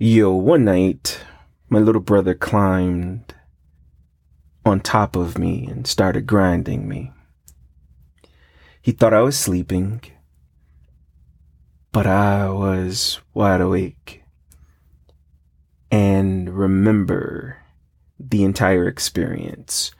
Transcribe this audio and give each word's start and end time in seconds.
Yo, 0.00 0.30
one 0.30 0.64
night, 0.64 1.18
my 1.68 1.80
little 1.80 2.00
brother 2.00 2.32
climbed 2.32 3.34
on 4.64 4.78
top 4.78 5.16
of 5.16 5.36
me 5.36 5.66
and 5.66 5.88
started 5.88 6.24
grinding 6.24 6.86
me. 6.86 7.10
He 8.80 8.92
thought 8.92 9.12
I 9.12 9.22
was 9.22 9.36
sleeping, 9.36 10.00
but 11.90 12.06
I 12.06 12.48
was 12.48 13.20
wide 13.34 13.60
awake 13.60 14.22
and 15.90 16.48
remember 16.56 17.56
the 18.20 18.44
entire 18.44 18.86
experience. 18.86 19.90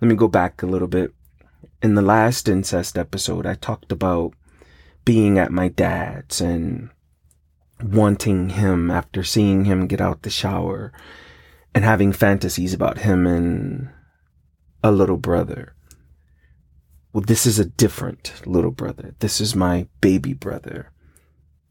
Let 0.00 0.08
me 0.08 0.16
go 0.16 0.26
back 0.26 0.60
a 0.60 0.66
little 0.66 0.88
bit. 0.88 1.14
In 1.80 1.94
the 1.94 2.02
last 2.02 2.48
incest 2.48 2.98
episode, 2.98 3.46
I 3.46 3.54
talked 3.54 3.92
about 3.92 4.32
being 5.04 5.38
at 5.38 5.52
my 5.52 5.68
dad's 5.68 6.40
and 6.40 6.90
wanting 7.82 8.50
him 8.50 8.90
after 8.90 9.22
seeing 9.22 9.64
him 9.64 9.86
get 9.86 10.00
out 10.00 10.22
the 10.22 10.30
shower 10.30 10.92
and 11.74 11.84
having 11.84 12.12
fantasies 12.12 12.72
about 12.72 12.98
him 12.98 13.26
and 13.26 13.90
a 14.82 14.90
little 14.90 15.16
brother. 15.16 15.74
Well, 17.12 17.24
this 17.26 17.46
is 17.46 17.58
a 17.58 17.64
different 17.64 18.46
little 18.46 18.70
brother. 18.70 19.14
This 19.18 19.40
is 19.40 19.54
my 19.54 19.88
baby 20.00 20.32
brother 20.32 20.90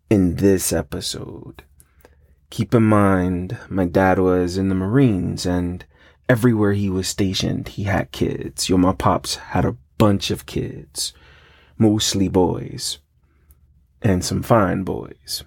in 0.10 0.36
this 0.36 0.72
episode. 0.74 1.64
Keep 2.50 2.74
in 2.74 2.84
mind, 2.84 3.58
my 3.70 3.86
dad 3.86 4.20
was 4.20 4.58
in 4.58 4.70
the 4.70 4.76
Marines 4.76 5.46
and 5.46 5.86
everywhere 6.30 6.74
he 6.74 6.90
was 6.90 7.08
stationed, 7.08 7.70
he 7.70 7.84
had 7.84 8.12
kids. 8.12 8.70
Yo, 8.70 8.78
my 8.78 8.94
pops 8.94 9.36
had 9.36 9.66
a 9.66 9.78
bunch 9.98 10.32
of 10.32 10.46
kids, 10.46 11.14
mostly 11.78 12.28
boys 12.28 13.00
and 14.02 14.24
some 14.24 14.44
fine 14.44 14.84
boys. 14.84 15.44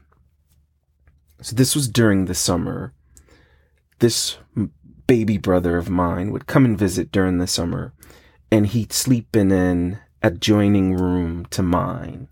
So 1.40 1.54
this 1.54 1.74
was 1.74 1.88
during 1.88 2.24
the 2.24 2.34
summer. 2.34 2.92
This 4.00 4.38
baby 5.06 5.38
brother 5.38 5.76
of 5.76 5.88
mine 5.88 6.30
would 6.32 6.46
come 6.46 6.64
and 6.64 6.78
visit 6.78 7.10
during 7.10 7.38
the 7.38 7.46
summer 7.46 7.92
and 8.50 8.66
he'd 8.68 8.92
sleep 8.92 9.36
in 9.36 9.52
an 9.52 9.98
adjoining 10.22 10.94
room 10.94 11.46
to 11.46 11.62
mine. 11.62 12.28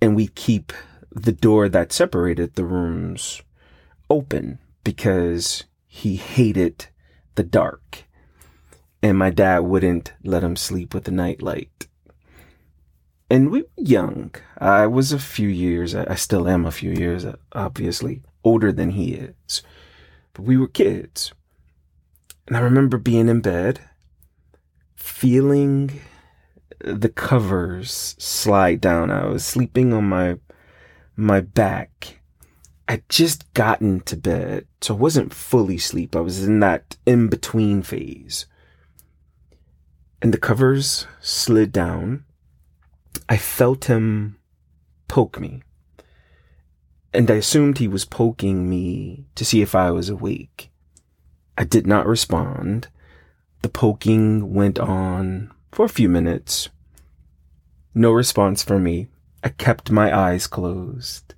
And 0.00 0.14
we'd 0.14 0.34
keep 0.34 0.72
the 1.10 1.32
door 1.32 1.68
that 1.68 1.92
separated 1.92 2.54
the 2.54 2.64
rooms 2.64 3.40
open 4.10 4.58
because 4.84 5.64
he 5.86 6.16
hated 6.16 6.86
the 7.34 7.42
dark. 7.42 8.04
And 9.02 9.18
my 9.18 9.30
dad 9.30 9.60
wouldn't 9.60 10.12
let 10.22 10.42
him 10.42 10.56
sleep 10.56 10.92
with 10.92 11.04
the 11.04 11.10
nightlight. 11.10 11.86
And 13.30 13.50
we 13.50 13.62
were 13.62 13.68
young. 13.76 14.34
I 14.58 14.86
was 14.86 15.12
a 15.12 15.18
few 15.18 15.48
years, 15.48 15.94
I 15.94 16.14
still 16.14 16.48
am 16.48 16.64
a 16.64 16.70
few 16.70 16.90
years, 16.90 17.26
obviously, 17.52 18.22
older 18.46 18.70
than 18.70 18.90
he 18.90 19.12
is. 19.12 19.62
But 20.32 20.44
we 20.44 20.56
were 20.56 20.68
kids. 20.68 21.32
And 22.46 22.56
I 22.56 22.60
remember 22.60 22.96
being 22.96 23.28
in 23.28 23.40
bed, 23.40 23.80
feeling 24.94 26.00
the 26.78 27.08
covers 27.08 28.14
slide 28.18 28.80
down. 28.80 29.10
I 29.10 29.26
was 29.26 29.44
sleeping 29.44 29.92
on 29.92 30.08
my 30.08 30.38
my 31.16 31.40
back. 31.40 32.20
I'd 32.86 33.08
just 33.08 33.52
gotten 33.52 34.00
to 34.02 34.16
bed, 34.16 34.66
so 34.80 34.94
I 34.94 34.98
wasn't 34.98 35.34
fully 35.34 35.76
asleep. 35.76 36.14
I 36.14 36.20
was 36.20 36.44
in 36.44 36.60
that 36.60 36.96
in 37.04 37.26
between 37.26 37.82
phase. 37.82 38.46
And 40.22 40.32
the 40.32 40.38
covers 40.38 41.08
slid 41.20 41.72
down. 41.72 42.24
I 43.28 43.38
felt 43.38 43.86
him 43.86 44.38
poke 45.08 45.40
me 45.40 45.62
and 47.16 47.30
I 47.30 47.36
assumed 47.36 47.78
he 47.78 47.88
was 47.88 48.04
poking 48.04 48.68
me 48.68 49.24
to 49.36 49.44
see 49.44 49.62
if 49.62 49.74
I 49.74 49.90
was 49.90 50.10
awake. 50.10 50.70
I 51.56 51.64
did 51.64 51.86
not 51.86 52.06
respond. 52.06 52.88
The 53.62 53.70
poking 53.70 54.52
went 54.52 54.78
on 54.78 55.50
for 55.72 55.86
a 55.86 55.88
few 55.88 56.10
minutes. 56.10 56.68
No 57.94 58.12
response 58.12 58.62
from 58.62 58.82
me. 58.82 59.08
I 59.42 59.48
kept 59.48 59.90
my 59.90 60.14
eyes 60.14 60.46
closed. 60.46 61.34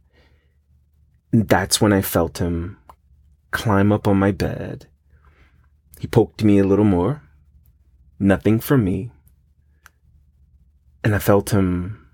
And 1.33 1.49
that's 1.49 1.81
when 1.81 1.93
I 1.93 2.03
felt 2.03 2.39
him 2.39 2.79
climb 3.53 3.93
up 3.93 4.09
on 4.09 4.17
my 4.17 4.33
bed. 4.33 4.89
He 6.01 6.09
poked 6.09 6.43
me 6.43 6.59
a 6.59 6.67
little 6.67 6.85
more. 6.85 7.23
Nothing 8.19 8.59
from 8.59 8.83
me. 8.83 9.13
And 11.05 11.15
I 11.15 11.21
felt 11.21 11.51
him 11.51 12.09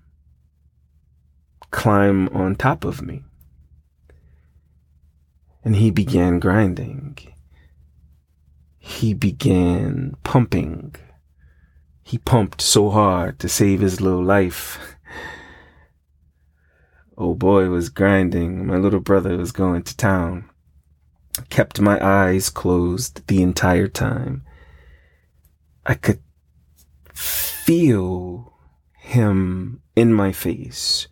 climb 1.71 2.29
on 2.29 2.55
top 2.55 2.85
of 2.85 3.01
me 3.01 3.24
and 5.65 5.75
he 5.75 5.89
began 5.89 6.39
grinding. 6.39 7.17
He 8.77 9.15
began 9.15 10.15
pumping. 10.23 10.95
He 12.03 12.19
pumped 12.19 12.61
so 12.61 12.91
hard 12.91 13.39
to 13.39 13.49
save 13.49 13.81
his 13.81 13.99
little 13.99 14.23
life. 14.23 14.79
Oh 17.17 17.33
boy 17.33 17.69
was 17.69 17.89
grinding. 17.89 18.67
My 18.67 18.75
little 18.75 18.99
brother 18.99 19.37
was 19.37 19.51
going 19.51 19.83
to 19.83 19.97
town. 19.97 20.49
I 21.39 21.43
kept 21.43 21.81
my 21.81 21.97
eyes 22.05 22.49
closed 22.49 23.25
the 23.27 23.41
entire 23.41 23.87
time. 23.87 24.43
I 25.85 25.95
could 25.95 26.21
feel 27.13 28.53
him 28.97 29.81
in 29.95 30.13
my 30.13 30.31
face 30.31 31.07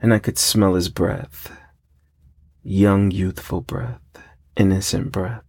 and 0.00 0.12
I 0.12 0.18
could 0.18 0.38
smell 0.38 0.74
his 0.74 0.88
breath 0.88 1.52
young, 2.68 3.10
youthful 3.10 3.62
breath, 3.62 4.00
innocent 4.56 5.10
breath. 5.10 5.42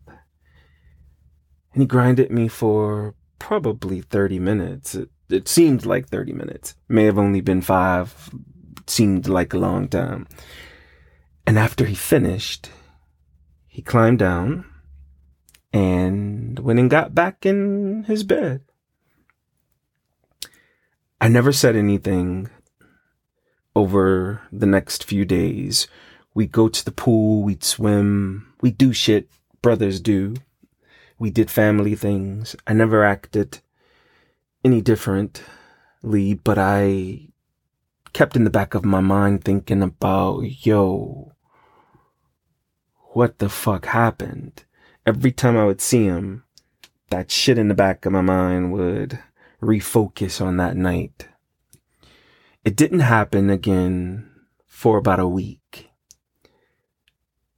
And 1.74 1.84
he 1.84 1.86
grinded 1.86 2.32
me 2.32 2.48
for 2.48 3.14
probably 3.38 4.02
30 4.02 4.40
minutes. 4.40 4.96
It, 4.96 5.10
it 5.30 5.48
seemed 5.48 5.86
like 5.86 6.08
30 6.08 6.34
minutes. 6.34 6.76
May 6.88 7.04
have 7.06 7.20
only 7.20 7.42
been 7.42 7.62
five. 7.62 8.30
Seemed 8.88 9.28
like 9.28 9.54
a 9.54 9.60
long 9.60 9.88
time. 9.90 10.28
And 11.46 11.60
after 11.60 11.86
he 11.86 11.96
finished, 11.96 12.70
he 13.68 13.82
climbed 13.82 14.20
down 14.20 14.66
and 15.74 16.58
went 16.60 16.80
and 16.80 16.90
got 16.90 17.14
back 17.14 17.46
in 17.46 18.06
his 18.06 18.24
bed. 18.24 18.62
I 21.22 21.28
never 21.28 21.52
said 21.52 21.76
anything 21.76 22.50
over 23.76 24.42
the 24.52 24.66
next 24.66 25.04
few 25.04 25.26
days 25.26 25.88
We'd 26.34 26.52
go 26.52 26.70
to 26.70 26.86
the 26.86 26.92
pool, 26.92 27.44
we'd 27.44 27.64
swim, 27.64 28.54
we'd 28.62 28.78
do 28.78 28.94
shit 28.94 29.30
brothers 29.62 30.00
do. 30.00 30.36
We 31.18 31.30
did 31.30 31.52
family 31.52 31.96
things. 31.96 32.56
I 32.66 32.74
never 32.74 33.04
acted 33.04 33.60
any 34.64 34.82
differently, 34.82 36.34
but 36.34 36.58
I 36.58 37.28
kept 38.14 38.36
in 38.36 38.44
the 38.44 38.50
back 38.50 38.74
of 38.74 38.86
my 38.86 39.02
mind 39.02 39.44
thinking 39.44 39.82
about, 39.82 40.42
yo, 40.66 41.34
what 43.12 43.40
the 43.40 43.50
fuck 43.50 43.86
happened? 43.86 44.64
Every 45.06 45.32
time 45.32 45.58
I 45.58 45.66
would 45.66 45.82
see 45.82 46.06
him, 46.06 46.44
that 47.10 47.32
shit 47.32 47.58
in 47.58 47.68
the 47.68 47.74
back 47.74 48.06
of 48.06 48.14
my 48.14 48.22
mind 48.22 48.72
would 48.72 49.20
refocus 49.62 50.40
on 50.40 50.58
that 50.58 50.78
night. 50.78 51.28
It 52.64 52.76
didn't 52.76 53.00
happen 53.00 53.50
again 53.50 54.30
for 54.68 54.98
about 54.98 55.20
a 55.20 55.28
week. 55.28 55.89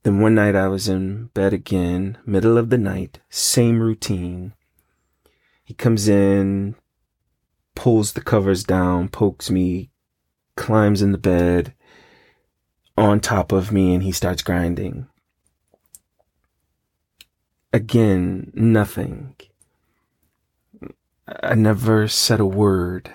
Then 0.04 0.20
one 0.20 0.34
night 0.36 0.56
I 0.56 0.68
was 0.68 0.88
in 0.88 1.26
bed 1.28 1.54
again, 1.54 2.18
middle 2.26 2.58
of 2.58 2.72
the 2.72 2.78
night, 2.78 3.20
same 3.30 3.80
routine. 3.80 4.54
He 5.64 5.76
comes 5.76 6.08
in, 6.08 6.76
pulls 7.76 8.14
the 8.14 8.22
covers 8.22 8.64
down, 8.64 9.10
pokes 9.10 9.52
me, 9.52 9.92
climbs 10.56 11.04
in 11.04 11.12
the 11.12 11.20
bed 11.20 11.76
on 12.98 13.20
top 13.20 13.52
of 13.52 13.72
me, 13.72 13.94
and 13.94 14.02
he 14.02 14.12
starts 14.12 14.42
grinding. 14.42 15.08
Again, 17.72 18.52
nothing. 18.56 19.36
I 21.44 21.54
never 21.54 22.08
said 22.08 22.40
a 22.40 22.46
word. 22.46 23.12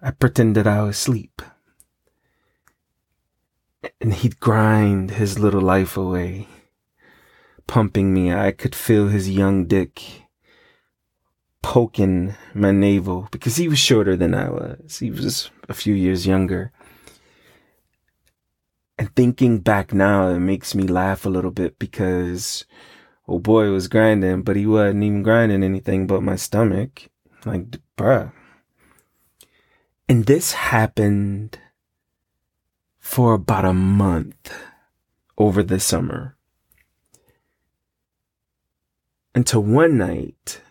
I 0.00 0.10
pretended 0.10 0.66
I 0.66 0.82
was 0.82 0.96
asleep 0.96 1.42
and 4.00 4.14
he'd 4.14 4.40
grind 4.40 5.12
his 5.12 5.38
little 5.38 5.60
life 5.60 5.96
away, 5.96 6.48
pumping 7.66 8.12
me. 8.12 8.32
I 8.32 8.52
could 8.52 8.74
feel 8.74 9.08
his 9.08 9.30
young 9.30 9.66
dick 9.66 10.22
poking 11.62 12.34
my 12.54 12.72
navel 12.72 13.28
because 13.30 13.56
he 13.56 13.68
was 13.68 13.78
shorter 13.78 14.16
than 14.16 14.34
I 14.34 14.50
was. 14.50 14.98
He 14.98 15.10
was 15.10 15.50
a 15.68 15.74
few 15.74 15.94
years 15.94 16.26
younger. 16.26 16.72
And 18.98 19.14
thinking 19.16 19.60
back 19.60 19.92
now, 19.92 20.28
it 20.28 20.40
makes 20.40 20.74
me 20.74 20.86
laugh 20.86 21.24
a 21.24 21.30
little 21.30 21.50
bit 21.50 21.78
because, 21.78 22.66
oh 23.26 23.38
boy, 23.38 23.70
was 23.70 23.88
grinding, 23.88 24.42
but 24.42 24.56
he 24.56 24.66
wasn't 24.66 25.02
even 25.02 25.22
grinding 25.22 25.64
anything 25.64 26.06
but 26.06 26.22
my 26.22 26.36
stomach. 26.36 27.08
Like, 27.44 27.78
bruh. 27.96 28.32
And 30.08 30.26
this 30.26 30.52
happened 30.52 31.58
for 33.12 33.34
about 33.34 33.66
a 33.66 33.74
month. 33.74 34.50
over 35.36 35.62
the 35.62 35.78
summer. 35.78 36.34
Until 39.34 39.62
one 39.62 39.98
night, 39.98 40.62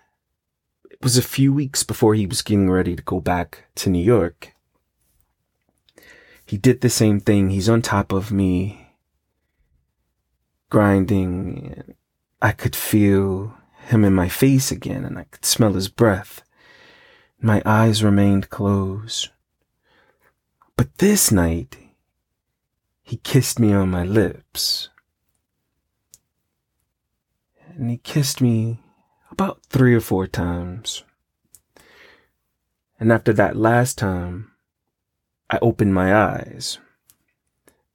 it 0.90 0.98
was 1.04 1.18
a 1.18 1.34
few 1.36 1.54
weeks 1.54 1.84
before 1.84 2.16
he 2.16 2.26
was 2.26 2.42
getting 2.42 2.68
ready 2.68 2.96
to 2.96 3.04
go 3.04 3.20
back 3.20 3.66
to 3.76 3.92
New 3.92 4.04
York. 4.04 4.56
He 6.44 6.58
did 6.58 6.82
the 6.82 6.90
same 6.90 7.20
thing. 7.20 7.52
He's 7.52 7.70
on 7.70 7.84
top 7.84 8.12
of 8.12 8.32
me, 8.32 8.88
grinding. 10.72 11.94
I 12.42 12.54
could 12.54 12.76
feel 12.76 13.54
him 13.90 14.04
in 14.04 14.16
my 14.16 14.30
face 14.30 14.72
again 14.72 15.06
and 15.06 15.20
I 15.20 15.26
could 15.26 15.46
smell 15.46 15.74
his 15.74 15.90
breath. 15.90 16.42
My 17.40 17.62
eyes 17.66 18.04
remained 18.04 18.50
closed. 18.50 19.30
But 20.76 20.98
this 20.98 21.32
night, 21.32 21.78
he 23.02 23.18
kissed 23.18 23.60
me 23.60 23.74
on 23.74 23.90
my 23.90 24.04
lips. 24.04 24.90
And 27.76 27.90
he 27.90 27.98
kissed 27.98 28.42
me 28.42 28.80
about 29.32 29.64
three 29.70 29.96
or 29.96 30.02
four 30.02 30.28
times. 30.28 31.04
And 33.00 33.12
after 33.12 33.34
that 33.34 33.56
last 33.56 33.98
time, 33.98 34.52
I 35.50 35.58
opened 35.62 35.94
my 35.94 36.16
eyes 36.16 36.80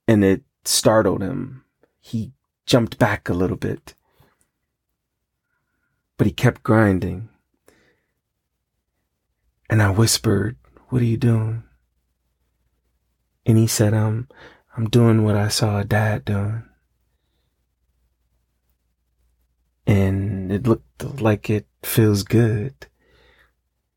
and 0.09 0.25
it 0.25 0.43
startled 0.65 1.23
him. 1.23 1.65
He 2.01 2.33
jumped 2.67 2.99
back 2.99 3.29
a 3.29 3.35
little 3.35 3.57
bit, 3.57 3.95
but 6.17 6.27
he 6.27 6.33
kept 6.33 6.63
grinding. 6.63 7.29
And 9.69 9.83
I 9.83 9.91
whispered, 9.91 10.57
What 10.89 11.03
are 11.03 11.07
you 11.07 11.17
doing? 11.17 11.65
And 13.45 13.57
he 13.57 13.67
said, 13.67 13.95
I'm, 13.95 14.29
I'm 14.77 14.91
doing 14.91 15.25
what 15.25 15.37
I 15.37 15.49
saw 15.49 15.83
dad 15.83 16.27
doing. 16.27 16.63
And 19.87 20.53
it 20.53 20.67
looked 20.67 21.21
like 21.21 21.49
it 21.49 21.67
feels 21.83 22.23
good. 22.23 22.75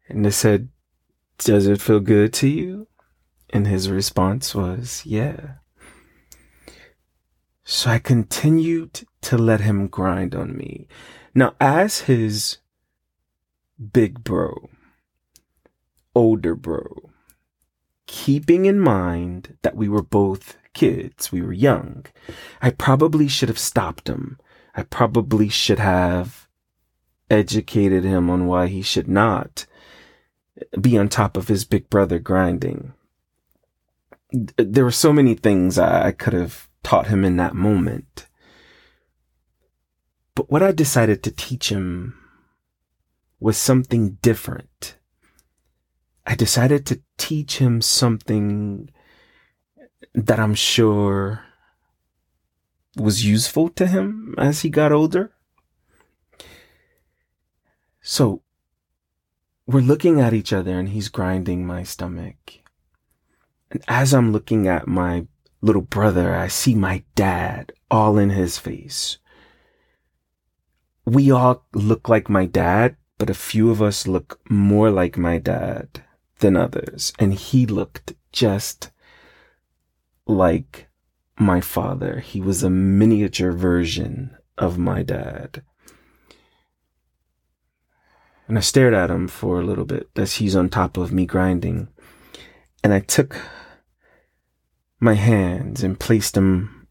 And 0.07 0.25
I 0.25 0.29
said, 0.29 0.69
Does 1.37 1.67
it 1.67 1.81
feel 1.81 1.99
good 1.99 2.31
to 2.33 2.47
you? 2.47 2.87
And 3.49 3.67
his 3.67 3.89
response 3.89 4.55
was, 4.55 5.03
Yeah. 5.05 5.55
So 7.65 7.89
I 7.91 7.99
continued 7.99 9.01
to 9.21 9.37
let 9.37 9.61
him 9.61 9.87
grind 9.87 10.33
on 10.33 10.55
me. 10.55 10.87
Now, 11.35 11.55
as 11.59 12.01
his 12.01 12.59
big 13.93 14.23
bro, 14.23 14.69
older 16.15 16.55
bro, 16.55 17.11
keeping 18.07 18.65
in 18.65 18.79
mind 18.79 19.57
that 19.61 19.75
we 19.75 19.87
were 19.89 20.01
both 20.01 20.57
kids, 20.73 21.31
we 21.31 21.41
were 21.41 21.53
young, 21.53 22.05
I 22.61 22.71
probably 22.71 23.27
should 23.27 23.49
have 23.49 23.59
stopped 23.59 24.07
him. 24.07 24.37
I 24.75 24.83
probably 24.83 25.49
should 25.49 25.79
have 25.79 26.47
educated 27.29 28.03
him 28.03 28.29
on 28.29 28.47
why 28.47 28.67
he 28.67 28.81
should 28.81 29.07
not 29.07 29.65
be 30.79 30.97
on 30.97 31.09
top 31.09 31.37
of 31.37 31.47
his 31.47 31.65
big 31.65 31.89
brother 31.89 32.19
grinding. 32.19 32.93
There 34.57 34.83
were 34.83 34.91
so 34.91 35.11
many 35.11 35.35
things 35.35 35.77
I 35.77 36.11
could 36.11 36.33
have 36.33 36.69
taught 36.83 37.07
him 37.07 37.25
in 37.25 37.37
that 37.37 37.55
moment. 37.55 38.27
But 40.35 40.51
what 40.51 40.63
I 40.63 40.71
decided 40.71 41.23
to 41.23 41.31
teach 41.31 41.69
him 41.69 42.17
was 43.39 43.57
something 43.57 44.17
different. 44.21 44.97
I 46.25 46.35
decided 46.35 46.85
to 46.85 47.01
teach 47.17 47.57
him 47.57 47.81
something 47.81 48.89
that 50.13 50.39
I'm 50.39 50.55
sure 50.55 51.43
was 52.95 53.25
useful 53.25 53.69
to 53.69 53.87
him 53.87 54.35
as 54.37 54.61
he 54.61 54.69
got 54.69 54.91
older. 54.91 55.31
So 58.01 58.41
we're 59.67 59.81
looking 59.81 60.19
at 60.19 60.33
each 60.33 60.51
other 60.51 60.71
and 60.71 60.89
he's 60.89 61.09
grinding 61.09 61.65
my 61.65 61.83
stomach. 61.83 62.59
And 63.71 63.83
as 63.87 64.13
I'm 64.13 64.31
looking 64.31 64.67
at 64.67 64.87
my 64.87 65.27
little 65.61 65.83
brother, 65.83 66.35
I 66.35 66.47
see 66.47 66.73
my 66.73 67.03
dad 67.15 67.71
all 67.91 68.17
in 68.17 68.31
his 68.31 68.57
face. 68.57 69.17
We 71.05 71.31
all 71.31 71.65
look 71.73 72.09
like 72.09 72.29
my 72.29 72.45
dad, 72.45 72.95
but 73.17 73.29
a 73.29 73.35
few 73.35 73.69
of 73.69 73.81
us 73.81 74.07
look 74.07 74.39
more 74.49 74.89
like 74.89 75.17
my 75.17 75.37
dad 75.37 76.03
than 76.39 76.55
others. 76.55 77.13
And 77.19 77.33
he 77.33 77.65
looked 77.65 78.13
just 78.31 78.91
like 80.29 80.87
my 81.37 81.59
father. 81.59 82.19
He 82.19 82.39
was 82.39 82.63
a 82.63 82.69
miniature 82.69 83.51
version 83.51 84.37
of 84.57 84.77
my 84.77 85.03
dad. 85.03 85.63
And 88.47 88.57
I 88.57 88.61
stared 88.61 88.93
at 88.93 89.11
him 89.11 89.27
for 89.27 89.59
a 89.59 89.65
little 89.65 89.85
bit 89.85 90.09
as 90.15 90.35
he's 90.35 90.55
on 90.55 90.69
top 90.69 90.97
of 90.97 91.11
me 91.11 91.25
grinding. 91.25 91.87
And 92.83 92.93
I 92.93 92.99
took 92.99 93.39
my 94.99 95.13
hands 95.13 95.83
and 95.83 95.99
placed 95.99 96.33
them 96.33 96.87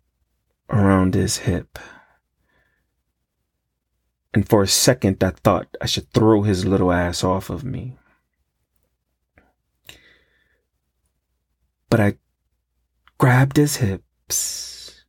around 0.71 1.15
his 1.15 1.39
hip. 1.39 1.79
And 4.35 4.49
for 4.49 4.63
a 4.63 4.69
second, 4.69 5.23
I 5.23 5.31
thought 5.31 5.77
I 5.81 5.87
should 5.87 6.13
throw 6.13 6.43
his 6.43 6.65
little 6.65 6.93
ass 6.93 7.25
off 7.25 7.51
of 7.51 7.65
me. 7.65 7.97
But 11.91 12.01
I 12.01 12.19
grabbed 13.19 13.57
his 13.57 13.77
hips 13.77 15.05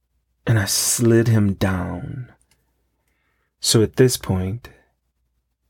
and 0.45 0.57
I 0.57 0.65
slid 0.65 1.27
him 1.27 1.53
down. 1.53 2.31
So 3.59 3.83
at 3.83 3.97
this 3.97 4.17
point, 4.17 4.69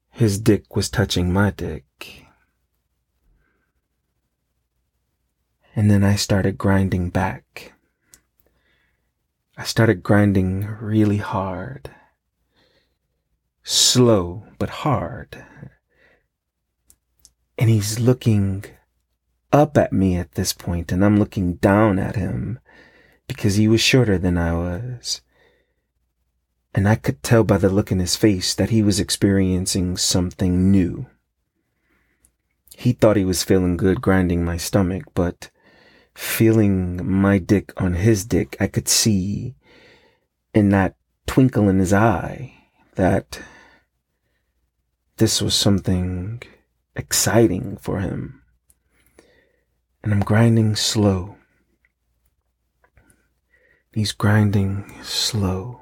his 0.10 0.40
dick 0.40 0.76
was 0.76 0.90
touching 0.90 1.34
my 1.34 1.52
dick. 1.52 2.26
And 5.76 5.92
then 5.92 6.04
I 6.04 6.16
started 6.16 6.58
grinding 6.58 7.10
back. 7.10 7.74
I 9.58 9.64
started 9.64 10.04
grinding 10.04 10.66
really 10.80 11.18
hard. 11.18 11.92
Slow, 13.64 14.46
but 14.58 14.70
hard. 14.70 15.46
And 17.58 17.70
he's 17.70 18.00
looking 18.00 18.66
up 19.52 19.78
at 19.78 19.94
me 19.94 20.16
at 20.16 20.34
this 20.34 20.54
point, 20.54 20.92
and 20.92 21.04
I'm 21.04 21.18
looking 21.18 21.56
down 21.56 22.00
at 22.00 22.16
him 22.16 22.60
because 23.28 23.56
he 23.56 23.68
was 23.68 23.82
shorter 23.82 24.18
than 24.18 24.38
I 24.38 24.54
was. 24.54 25.22
And 26.74 26.88
I 26.88 26.96
could 26.96 27.24
tell 27.24 27.44
by 27.44 27.58
the 27.58 27.70
look 27.70 27.92
in 27.92 28.00
his 28.00 28.16
face 28.16 28.54
that 28.56 28.70
he 28.70 28.82
was 28.82 29.00
experiencing 29.00 29.98
something 29.98 30.72
new. 30.72 31.08
He 32.78 32.94
thought 32.94 33.18
he 33.18 33.26
was 33.26 33.44
feeling 33.44 33.76
good 33.76 34.02
grinding 34.02 34.46
my 34.46 34.58
stomach, 34.58 35.04
but 35.14 35.50
feeling 36.14 37.06
my 37.10 37.38
dick 37.38 37.74
on 37.78 37.94
his 37.96 38.26
dick, 38.26 38.56
I 38.60 38.68
could 38.68 38.88
see 38.88 39.56
in 40.54 40.70
that 40.70 40.96
twinkle 41.26 41.70
in 41.70 41.80
his 41.80 41.94
eye 41.94 42.54
that 42.96 43.42
this 45.18 45.42
was 45.42 45.54
something 45.54 46.42
exciting 46.96 47.78
for 47.78 48.00
him. 48.00 48.39
And 50.04 50.14
I'm 50.14 50.22
grinding 50.22 50.76
slow. 50.76 51.36
He's 53.94 54.12
grinding 54.12 54.94
slow. 55.04 55.82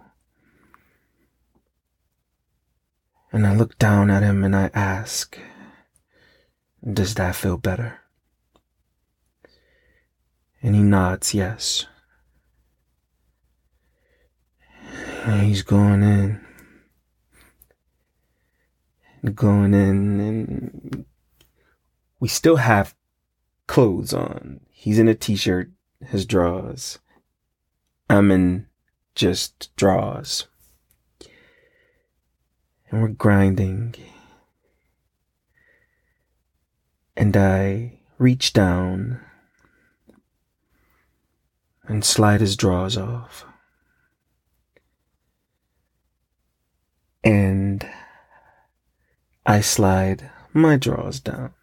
And 3.31 3.45
I 3.45 3.53
look 3.53 3.77
down 3.77 4.09
at 4.09 4.23
him 4.23 4.43
and 4.43 4.55
I 4.55 4.71
ask, 4.73 5.37
Does 6.83 7.13
that 7.15 7.35
feel 7.35 7.57
better? 7.57 7.99
And 10.63 10.73
he 10.73 10.81
nods 10.81 11.33
yes. 11.33 11.85
And 15.25 15.41
he's 15.43 15.61
going 15.61 16.01
in. 16.01 16.41
Going 19.35 19.73
in 19.73 20.19
and 20.19 21.05
we 22.19 22.27
still 22.27 22.55
have 22.55 22.95
clothes 23.67 24.13
on. 24.13 24.61
He's 24.71 24.99
in 24.99 25.07
a 25.07 25.15
t-shirt, 25.15 25.71
his 26.05 26.25
drawers. 26.25 26.99
I'm 28.09 28.31
in 28.31 28.67
just 29.15 29.75
drawers. 29.75 30.47
And 32.89 33.01
we're 33.01 33.09
grinding. 33.09 33.95
And 37.17 37.35
I 37.35 37.99
reach 38.17 38.53
down 38.53 39.19
and 41.87 42.03
slide 42.05 42.41
his 42.41 42.55
drawers 42.55 42.97
off. 42.97 43.45
And 47.23 47.85
I 49.45 49.61
slide 49.61 50.29
my 50.53 50.77
drawers 50.77 51.19
down. 51.19 51.53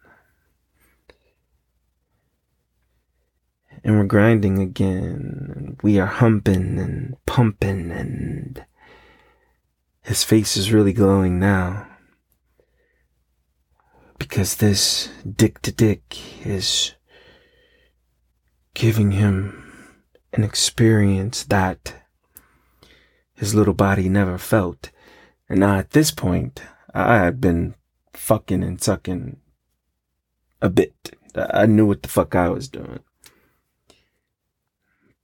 And 3.85 3.99
we're 3.99 4.05
grinding 4.05 4.57
again. 4.57 5.77
We 5.83 5.99
are 5.99 6.07
humping 6.07 6.79
and 6.79 7.15
pumping 7.27 7.91
and 7.91 8.65
his 10.01 10.23
face 10.23 10.57
is 10.57 10.73
really 10.73 10.91
glowing 10.91 11.39
now. 11.39 11.87
Because 14.17 14.55
this 14.55 15.09
dick 15.23 15.61
to 15.61 15.71
dick 15.71 16.17
is 16.43 16.95
giving 18.73 19.11
him 19.11 19.93
an 20.33 20.43
experience 20.43 21.43
that 21.43 21.93
his 23.35 23.53
little 23.53 23.75
body 23.75 24.09
never 24.09 24.39
felt. 24.39 24.89
And 25.47 25.59
now 25.59 25.77
at 25.77 25.91
this 25.91 26.09
point, 26.09 26.63
I 26.91 27.19
had 27.19 27.39
been 27.39 27.75
fucking 28.13 28.63
and 28.63 28.81
sucking 28.81 29.37
a 30.59 30.69
bit. 30.69 31.15
I 31.35 31.67
knew 31.67 31.85
what 31.85 32.01
the 32.01 32.09
fuck 32.09 32.33
I 32.33 32.49
was 32.49 32.67
doing. 32.67 33.01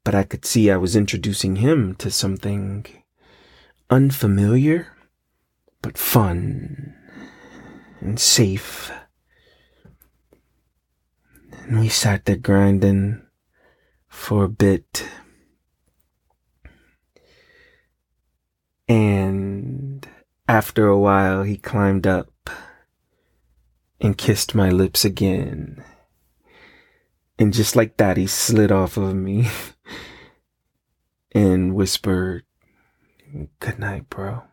But 0.04 0.16
I 0.16 0.24
could 0.24 0.46
see 0.46 0.72
I 0.72 0.78
was 0.78 0.96
introducing 0.96 1.58
him 1.58 1.96
to 1.96 2.10
something 2.10 2.86
unfamiliar, 3.90 4.88
but 5.82 5.98
fun 5.98 6.96
and 8.00 8.20
safe. 8.20 8.92
And 11.68 11.80
we 11.80 11.90
sat 11.90 12.26
there 12.26 12.36
grinding 12.36 13.22
for 14.10 14.44
a 14.44 14.50
bit. 14.50 15.08
And 18.88 20.08
after 20.48 20.88
a 20.88 21.00
while, 21.00 21.44
he 21.44 21.58
climbed 21.58 22.08
up 22.08 22.50
and 24.02 24.18
kissed 24.18 24.56
my 24.56 24.70
lips 24.70 25.06
again. 25.06 25.84
And 27.40 27.54
just 27.54 27.76
like 27.76 27.98
that, 27.98 28.18
he 28.18 28.28
slid 28.28 28.72
off 28.72 28.98
of 28.98 29.16
me 29.16 29.48
and 31.32 31.76
whispered, 31.76 32.44
Good 33.60 33.80
night, 33.80 34.10
bro. 34.10 34.44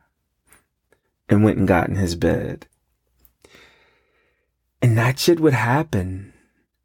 And 1.29 1.43
went 1.43 1.59
and 1.59 1.69
got 1.69 1.89
in 1.89 1.97
his 1.97 2.15
bed. 2.15 2.69
And 4.81 4.97
that 4.97 5.19
shit 5.19 5.41
would 5.41 5.55
happen 5.55 6.33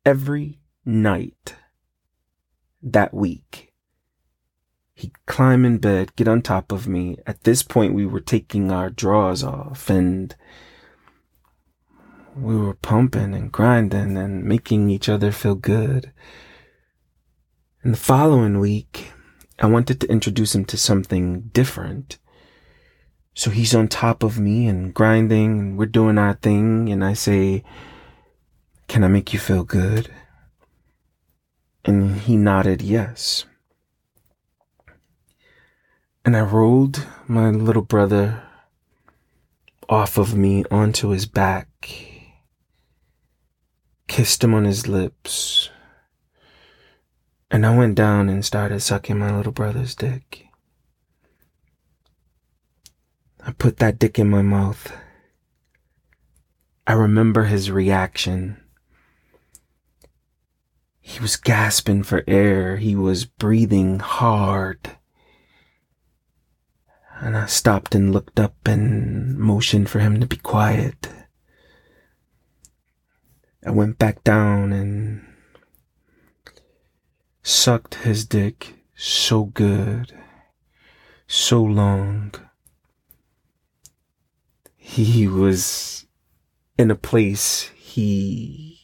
every 0.06 0.60
night 0.84 1.56
that 2.82 3.14
week. 3.14 3.72
He'd 4.96 5.26
climb 5.26 5.66
in 5.66 5.78
bed, 5.78 6.16
get 6.16 6.28
on 6.28 6.42
top 6.42 6.72
of 6.72 6.88
me. 6.88 7.18
At 7.26 7.44
this 7.44 7.64
point, 7.64 7.94
we 7.94 8.06
were 8.06 8.20
taking 8.20 8.72
our 8.72 8.90
drawers 8.90 9.44
off 9.44 9.90
and 9.90 10.36
we 12.36 12.56
were 12.56 12.74
pumping 12.74 13.34
and 13.34 13.52
grinding 13.52 14.18
and 14.18 14.44
making 14.44 14.90
each 14.90 15.08
other 15.08 15.32
feel 15.32 15.56
good. 15.56 16.12
And 17.84 17.94
the 17.94 17.98
following 17.98 18.60
week, 18.60 19.12
I 19.60 19.68
wanted 19.68 20.02
to 20.02 20.10
introduce 20.10 20.56
him 20.56 20.66
to 20.66 20.78
something 20.78 21.42
different. 21.54 22.18
So 23.34 23.50
he's 23.50 23.74
on 23.74 23.88
top 23.88 24.24
of 24.24 24.40
me 24.40 24.68
and 24.68 24.94
grinding 24.94 25.60
and 25.60 25.78
we're 25.78 25.86
doing 25.86 26.18
our 26.18 26.34
thing. 26.34 26.90
And 26.90 27.04
I 27.04 27.14
say, 27.14 27.64
Can 28.88 29.04
I 29.04 29.08
make 29.08 29.34
you 29.34 29.40
feel 29.40 29.64
good? 29.64 30.12
And 31.86 32.20
he 32.22 32.38
nodded 32.38 32.82
yes. 32.82 33.46
And 36.26 36.38
I 36.38 36.42
rolled 36.42 37.06
my 37.28 37.50
little 37.50 37.82
brother 37.82 38.44
off 39.90 40.18
of 40.18 40.36
me 40.36 40.64
onto 40.72 41.10
his 41.10 41.26
back, 41.26 41.90
kissed 44.08 44.44
him 44.44 44.54
on 44.54 44.64
his 44.64 44.88
lips, 44.88 45.70
and 47.54 47.68
I 47.68 47.78
went 47.78 47.94
down 47.94 48.30
and 48.30 48.44
started 48.44 48.80
sucking 48.80 49.20
my 49.20 49.34
little 49.38 49.52
brother's 49.52 49.94
dick. 49.94 50.48
I 53.46 53.52
put 53.52 53.78
that 53.78 54.00
dick 54.00 54.18
in 54.18 54.28
my 54.28 54.42
mouth. 54.42 54.92
I 56.88 56.94
remember 56.94 57.44
his 57.44 57.70
reaction. 57.70 58.58
He 61.00 61.20
was 61.20 61.36
gasping 61.36 62.02
for 62.02 62.24
air. 62.28 62.78
He 62.78 62.96
was 62.96 63.26
breathing 63.26 64.00
hard. 64.00 64.98
And 67.20 67.38
I 67.38 67.46
stopped 67.46 67.94
and 67.94 68.12
looked 68.12 68.40
up 68.40 68.56
and 68.66 69.38
motioned 69.38 69.92
for 69.92 70.00
him 70.00 70.20
to 70.20 70.26
be 70.26 70.38
quiet. 70.38 71.08
I 73.64 73.70
went 73.70 74.00
back 74.00 74.24
down 74.24 74.74
and 74.74 75.33
sucked 77.44 77.96
his 77.96 78.26
dick 78.26 78.76
so 78.96 79.46
good, 79.46 80.14
so 81.28 81.62
long. 81.62 82.34
He 84.78 85.28
was 85.28 86.06
in 86.78 86.90
a 86.90 86.96
place 86.96 87.70
he 87.76 88.80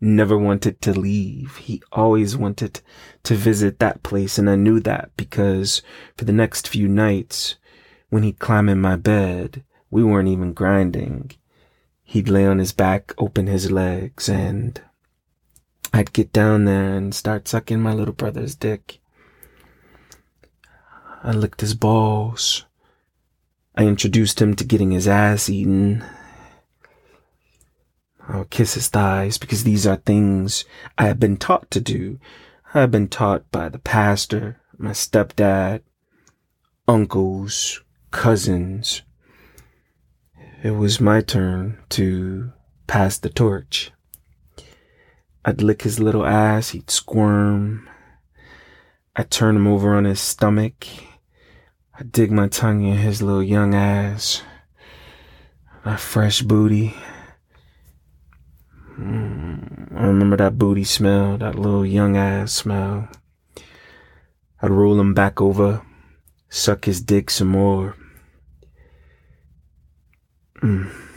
never 0.00 0.36
wanted 0.36 0.80
to 0.82 0.98
leave. 0.98 1.56
He 1.56 1.82
always 1.92 2.36
wanted 2.36 2.80
to 3.24 3.34
visit 3.34 3.78
that 3.78 4.02
place. 4.02 4.38
And 4.38 4.48
I 4.48 4.56
knew 4.56 4.80
that 4.80 5.10
because 5.16 5.82
for 6.16 6.24
the 6.24 6.32
next 6.32 6.68
few 6.68 6.88
nights, 6.88 7.56
when 8.08 8.22
he'd 8.22 8.38
climb 8.38 8.68
in 8.68 8.80
my 8.80 8.96
bed, 8.96 9.64
we 9.90 10.04
weren't 10.04 10.28
even 10.28 10.52
grinding. 10.52 11.32
He'd 12.02 12.28
lay 12.28 12.46
on 12.46 12.58
his 12.58 12.72
back, 12.72 13.12
open 13.18 13.46
his 13.46 13.70
legs, 13.70 14.28
and 14.28 14.80
I'd 15.92 16.12
get 16.12 16.32
down 16.32 16.64
there 16.64 16.94
and 16.94 17.14
start 17.14 17.48
sucking 17.48 17.80
my 17.80 17.92
little 17.92 18.14
brother's 18.14 18.54
dick. 18.54 19.00
I 21.22 21.32
licked 21.32 21.60
his 21.60 21.74
balls. 21.74 22.64
I 23.76 23.86
introduced 23.86 24.40
him 24.40 24.54
to 24.56 24.64
getting 24.64 24.90
his 24.90 25.08
ass 25.08 25.48
eaten 25.48 26.04
I'll 28.32 28.44
kiss 28.44 28.74
his 28.74 28.86
thighs 28.86 29.38
because 29.38 29.64
these 29.64 29.88
are 29.88 29.96
things 29.96 30.64
I 30.96 31.06
have 31.06 31.18
been 31.18 31.36
taught 31.36 31.68
to 31.72 31.80
do. 31.80 32.20
I 32.72 32.80
have 32.80 32.92
been 32.92 33.08
taught 33.08 33.50
by 33.50 33.68
the 33.68 33.80
pastor, 33.80 34.60
my 34.78 34.90
stepdad, 34.90 35.82
uncles, 36.86 37.82
cousins. 38.12 39.02
It 40.62 40.72
was 40.72 41.00
my 41.00 41.22
turn 41.22 41.78
to 41.90 42.52
pass 42.86 43.18
the 43.18 43.30
torch. 43.30 43.90
I'd 45.44 45.62
lick 45.62 45.82
his 45.82 45.98
little 45.98 46.26
ass, 46.26 46.70
he'd 46.70 46.90
squirm. 46.90 47.88
I'd 49.16 49.30
turn 49.30 49.56
him 49.56 49.66
over 49.66 49.94
on 49.94 50.04
his 50.04 50.20
stomach. 50.20 50.86
I'd 51.98 52.12
dig 52.12 52.30
my 52.30 52.48
tongue 52.48 52.82
in 52.82 52.98
his 52.98 53.22
little 53.22 53.42
young 53.42 53.74
ass. 53.74 54.42
A 55.84 55.96
fresh 55.96 56.42
booty. 56.42 56.94
Mm, 58.98 59.96
I 59.96 60.06
remember 60.06 60.36
that 60.36 60.58
booty 60.58 60.84
smell, 60.84 61.38
that 61.38 61.58
little 61.58 61.86
young 61.86 62.18
ass 62.18 62.52
smell. 62.52 63.08
I'd 64.60 64.70
roll 64.70 65.00
him 65.00 65.14
back 65.14 65.40
over, 65.40 65.80
suck 66.50 66.84
his 66.84 67.00
dick 67.00 67.30
some 67.30 67.48
more. 67.48 67.96
Mm. 70.62 71.09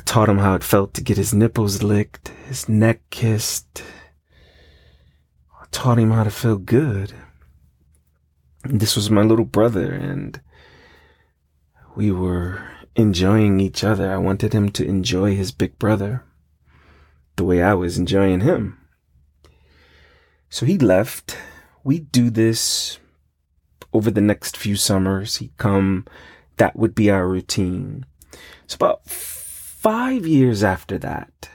I 0.00 0.02
taught 0.02 0.30
him 0.30 0.38
how 0.38 0.54
it 0.54 0.64
felt 0.64 0.94
to 0.94 1.04
get 1.04 1.18
his 1.18 1.34
nipples 1.34 1.82
licked, 1.82 2.28
his 2.46 2.70
neck 2.70 3.02
kissed. 3.10 3.82
I 5.60 5.66
taught 5.72 5.98
him 5.98 6.10
how 6.10 6.24
to 6.24 6.30
feel 6.30 6.56
good. 6.56 7.12
This 8.64 8.96
was 8.96 9.10
my 9.10 9.20
little 9.20 9.44
brother, 9.44 9.92
and 9.92 10.40
we 11.94 12.10
were 12.10 12.66
enjoying 12.96 13.60
each 13.60 13.84
other. 13.84 14.10
I 14.10 14.16
wanted 14.16 14.54
him 14.54 14.70
to 14.70 14.86
enjoy 14.86 15.36
his 15.36 15.52
big 15.52 15.78
brother 15.78 16.24
the 17.36 17.44
way 17.44 17.62
I 17.62 17.74
was 17.74 17.98
enjoying 17.98 18.40
him. 18.40 18.78
So 20.48 20.64
he 20.64 20.78
left. 20.78 21.36
We'd 21.84 22.10
do 22.10 22.30
this 22.30 22.98
over 23.92 24.10
the 24.10 24.22
next 24.22 24.56
few 24.56 24.76
summers. 24.76 25.36
He'd 25.36 25.58
come. 25.58 26.06
That 26.56 26.74
would 26.74 26.94
be 26.94 27.10
our 27.10 27.28
routine. 27.28 28.06
So 28.66 28.76
about 28.76 29.06
five 29.80 30.26
years 30.26 30.62
after 30.62 30.98
that, 30.98 31.48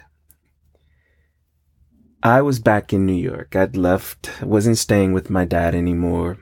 I 2.24 2.42
was 2.42 2.60
back 2.60 2.92
in 2.92 3.06
New 3.06 3.14
York. 3.14 3.56
I'd 3.56 3.78
left, 3.78 4.42
wasn't 4.42 4.78
staying 4.78 5.14
with 5.14 5.30
my 5.30 5.46
dad 5.46 5.76
anymore 5.76 6.38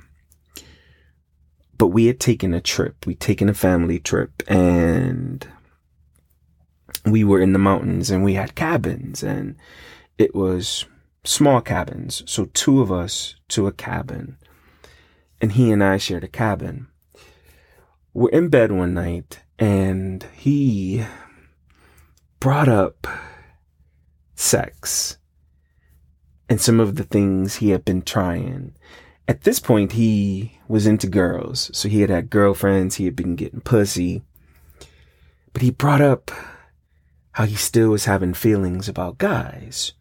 but 1.77 1.87
we 1.87 2.05
had 2.05 2.19
taken 2.19 2.53
a 2.53 2.61
trip. 2.61 3.05
We'd 3.05 3.19
taken 3.19 3.49
a 3.49 3.53
family 3.53 3.99
trip 3.99 4.41
and 4.47 5.45
we 7.05 7.25
were 7.25 7.41
in 7.41 7.51
the 7.53 7.59
mountains 7.59 8.09
and 8.09 8.23
we 8.23 8.35
had 8.35 8.55
cabins 8.55 9.23
and 9.23 9.57
it 10.17 10.33
was 10.33 10.85
small 11.25 11.59
cabins. 11.59 12.23
So 12.25 12.45
two 12.53 12.81
of 12.81 12.89
us 12.89 13.35
to 13.49 13.67
a 13.67 13.73
cabin 13.73 14.37
and 15.41 15.51
he 15.51 15.71
and 15.71 15.83
I 15.83 15.97
shared 15.97 16.23
a 16.23 16.29
cabin. 16.29 16.87
We're 18.13 18.29
in 18.29 18.47
bed 18.49 18.71
one 18.71 18.93
night 18.93 19.39
and 19.59 20.25
he 20.35 21.03
brought 22.43 22.67
up 22.67 23.07
sex 24.35 25.15
and 26.49 26.59
some 26.59 26.77
of 26.77 26.97
the 26.97 27.03
things 27.05 27.55
he 27.55 27.69
had 27.69 27.85
been 27.85 28.01
trying. 28.01 28.75
At 29.29 29.43
this 29.43 29.61
point, 29.61 29.93
he 29.93 30.59
was 30.67 30.85
into 30.85 31.07
girls. 31.07 31.71
So 31.73 31.87
he 31.87 32.01
had 32.01 32.09
had 32.09 32.29
girlfriends. 32.29 32.95
He 32.95 33.05
had 33.05 33.15
been 33.15 33.37
getting 33.37 33.61
pussy. 33.61 34.23
But 35.53 35.61
he 35.61 35.71
brought 35.71 36.01
up 36.01 36.31
how 37.31 37.45
he 37.45 37.55
still 37.55 37.91
was 37.91 38.03
having 38.03 38.33
feelings 38.33 38.89
about 38.89 39.19
guys 39.19 39.93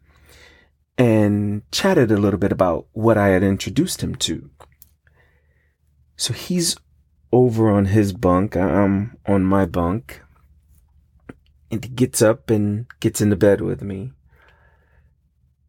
and 0.97 1.61
chatted 1.71 2.11
a 2.11 2.17
little 2.17 2.39
bit 2.39 2.51
about 2.51 2.87
what 2.91 3.17
I 3.17 3.29
had 3.29 3.43
introduced 3.43 4.03
him 4.03 4.15
to. 4.15 4.49
So 6.17 6.33
he's 6.33 6.75
over 7.31 7.71
on 7.71 7.85
his 7.85 8.11
bunk. 8.11 8.57
I'm 8.57 9.15
on 9.25 9.45
my 9.45 9.65
bunk. 9.65 10.19
And 11.73 11.83
he 11.83 11.89
gets 11.89 12.21
up 12.21 12.51
and 12.51 12.85
gets 12.99 13.19
into 13.19 13.35
bed 13.35 13.59
with 13.59 13.81
me. 13.81 14.11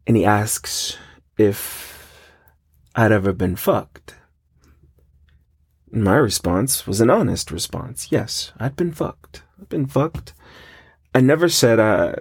And 0.05 0.15
he 0.15 0.23
asks 0.23 0.99
if 1.35 2.21
I'd 2.93 3.11
ever 3.11 3.33
been 3.33 3.55
fucked. 3.55 4.13
My 5.91 6.15
response 6.15 6.85
was 6.85 7.01
an 7.01 7.09
honest 7.09 7.49
response. 7.49 8.11
Yes, 8.11 8.51
I'd 8.59 8.75
been 8.75 8.91
fucked. 8.91 9.41
I've 9.59 9.69
been 9.69 9.87
fucked. 9.87 10.35
I 11.15 11.21
never 11.21 11.49
said 11.49 11.79
I 11.79 12.13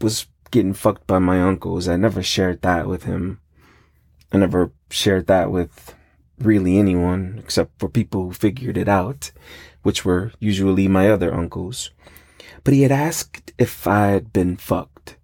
was 0.00 0.26
getting 0.50 0.74
fucked 0.74 1.06
by 1.06 1.20
my 1.20 1.40
uncles. 1.40 1.86
I 1.86 1.94
never 1.94 2.24
shared 2.24 2.62
that 2.62 2.88
with 2.88 3.04
him. 3.04 3.40
I 4.32 4.38
never 4.38 4.72
shared 4.90 5.28
that 5.28 5.52
with 5.52 5.94
really 6.40 6.76
anyone 6.76 7.36
except 7.38 7.78
for 7.78 7.88
people 7.88 8.24
who 8.24 8.32
figured 8.32 8.76
it 8.76 8.88
out, 8.88 9.30
which 9.84 10.04
were 10.04 10.32
usually 10.40 10.88
my 10.88 11.08
other 11.08 11.32
uncles. 11.32 11.92
But 12.66 12.74
he 12.74 12.82
had 12.82 12.90
asked 12.90 13.52
if 13.58 13.86
I 13.86 14.08
had 14.08 14.32
been 14.32 14.56
fucked. 14.56 15.18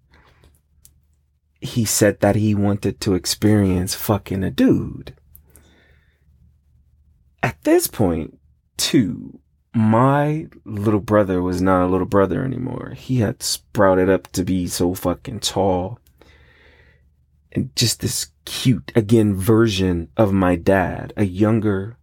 He 1.59 1.83
said 1.83 2.21
that 2.21 2.37
he 2.37 2.55
wanted 2.55 3.01
to 3.01 3.15
experience 3.15 3.93
fucking 3.93 4.45
a 4.45 4.49
dude. 4.49 5.13
At 7.43 7.61
this 7.65 7.87
point, 7.87 8.39
too, 8.77 9.41
my 9.75 10.47
little 10.63 11.01
brother 11.01 11.41
was 11.41 11.61
not 11.61 11.83
a 11.83 11.91
little 11.91 12.07
brother 12.07 12.45
anymore. 12.45 12.93
He 12.95 13.17
had 13.17 13.43
sprouted 13.43 14.09
up 14.09 14.31
to 14.31 14.45
be 14.45 14.65
so 14.67 14.93
fucking 14.93 15.41
tall. 15.41 15.99
And 17.51 17.75
just 17.75 17.99
this 17.99 18.27
cute, 18.45 18.93
again, 18.95 19.35
version 19.35 20.07
of 20.15 20.31
my 20.31 20.55
dad, 20.55 21.11
a 21.17 21.25
younger, 21.25 21.97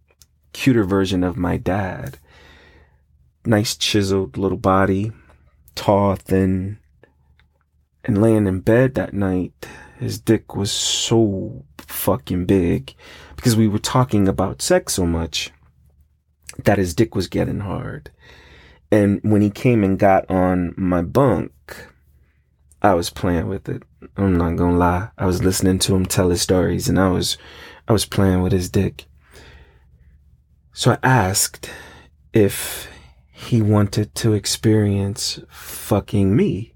cuter 0.53 0.83
version 0.83 1.23
of 1.23 1.35
my 1.35 1.57
dad. 1.57 2.19
Nice 3.43 3.75
chiseled 3.75 4.37
little 4.37 4.59
body, 4.59 5.11
tall, 5.75 6.15
thin. 6.15 6.79
And 8.03 8.21
laying 8.21 8.47
in 8.47 8.61
bed 8.61 8.95
that 8.95 9.13
night, 9.13 9.67
his 9.99 10.19
dick 10.19 10.55
was 10.55 10.71
so 10.71 11.63
fucking 11.77 12.45
big 12.45 12.95
because 13.35 13.55
we 13.55 13.67
were 13.67 13.79
talking 13.79 14.27
about 14.27 14.61
sex 14.61 14.93
so 14.93 15.05
much 15.05 15.51
that 16.63 16.77
his 16.77 16.93
dick 16.95 17.15
was 17.15 17.27
getting 17.27 17.59
hard. 17.59 18.11
And 18.91 19.19
when 19.23 19.41
he 19.41 19.49
came 19.49 19.83
and 19.83 19.97
got 19.97 20.29
on 20.29 20.73
my 20.75 21.01
bunk, 21.01 21.51
I 22.81 22.93
was 22.95 23.09
playing 23.09 23.47
with 23.47 23.69
it. 23.69 23.83
I'm 24.17 24.37
not 24.37 24.55
gonna 24.55 24.77
lie. 24.77 25.09
I 25.17 25.27
was 25.27 25.43
listening 25.43 25.79
to 25.79 25.95
him 25.95 26.05
tell 26.05 26.29
his 26.29 26.41
stories 26.41 26.89
and 26.89 26.99
I 26.99 27.09
was, 27.09 27.37
I 27.87 27.93
was 27.93 28.05
playing 28.05 28.41
with 28.41 28.51
his 28.51 28.69
dick. 28.69 29.05
So 30.73 30.91
I 30.91 30.97
asked 31.03 31.69
if 32.33 32.90
he 33.47 33.61
wanted 33.61 34.13
to 34.15 34.33
experience 34.33 35.39
fucking 35.49 36.35
me. 36.35 36.73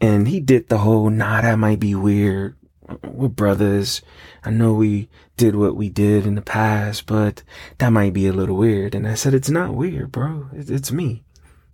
And 0.00 0.28
he 0.28 0.40
did 0.40 0.68
the 0.68 0.78
whole, 0.78 1.08
nah, 1.10 1.40
that 1.40 1.58
might 1.58 1.80
be 1.80 1.94
weird 1.94 2.56
we're 3.02 3.28
brothers. 3.28 4.02
I 4.44 4.50
know 4.50 4.74
we 4.74 5.08
did 5.36 5.56
what 5.56 5.76
we 5.76 5.88
did 5.88 6.26
in 6.26 6.34
the 6.34 6.42
past, 6.42 7.06
but 7.06 7.42
that 7.78 7.90
might 7.90 8.12
be 8.12 8.26
a 8.26 8.32
little 8.32 8.56
weird. 8.56 8.94
And 8.94 9.06
I 9.06 9.14
said, 9.14 9.34
it's 9.34 9.50
not 9.50 9.74
weird, 9.74 10.12
bro. 10.12 10.48
It's 10.52 10.92
me. 10.92 11.24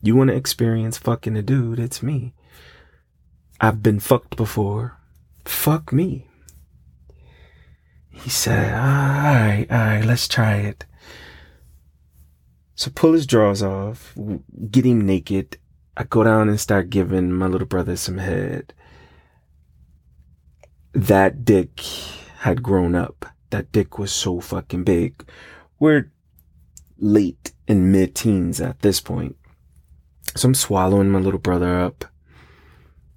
You 0.03 0.16
want 0.16 0.31
to 0.31 0.37
experience 0.37 0.99
fucking 0.99 1.37
a 1.37 1.42
dude? 1.42 1.79
It's 1.79 2.03
me. 2.03 2.35
I've 3.61 3.83
been 3.83 4.01
fucked 4.01 4.37
before. 4.37 4.99
Fuck 5.44 5.92
me. 5.92 6.27
He 8.11 8.31
said, 8.31 8.73
all 8.75 8.81
right, 8.81 9.66
all 9.71 9.79
right, 9.79 10.05
let's 10.05 10.29
try 10.29 10.57
it. 10.57 10.85
So 12.81 12.90
pull 12.90 13.12
his 13.12 13.27
drawers 13.27 13.62
off, 13.62 14.16
get 14.71 14.87
him 14.87 15.03
naked. 15.03 15.59
I 15.99 16.05
go 16.05 16.25
down 16.25 16.49
and 16.49 16.59
start 16.59 16.88
giving 16.88 17.31
my 17.31 17.47
little 17.47 17.66
brother 17.66 17.95
some 17.95 18.16
head 18.16 18.73
that 20.95 21.45
dick 21.45 21.79
had 22.38 22.62
grown 22.62 22.95
up. 22.95 23.27
That 23.51 23.71
dick 23.71 23.99
was 23.99 24.11
so 24.12 24.40
fucking 24.40 24.85
big. 24.85 25.29
We're 25.79 26.11
late 26.97 27.53
in 27.69 27.93
mid 27.93 28.14
teens 28.14 28.62
at 28.62 28.81
this 28.81 28.99
point. 28.99 29.37
So 30.35 30.49
I'm 30.49 30.55
swallowing 30.55 31.11
my 31.11 31.19
little 31.19 31.38
brother 31.38 31.79
up, 31.79 32.07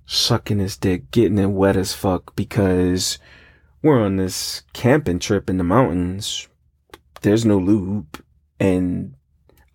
sucking 0.05 0.59
his 0.59 0.75
dick, 0.75 1.09
getting 1.09 1.37
it 1.37 1.45
wet 1.45 1.77
as 1.77 1.93
fuck 1.93 2.35
because 2.35 3.17
we're 3.81 4.03
on 4.03 4.17
this 4.17 4.63
camping 4.73 5.19
trip 5.19 5.49
in 5.49 5.57
the 5.57 5.63
mountains. 5.63 6.49
There's 7.21 7.45
no 7.45 7.57
lube. 7.57 8.21
And 8.59 9.15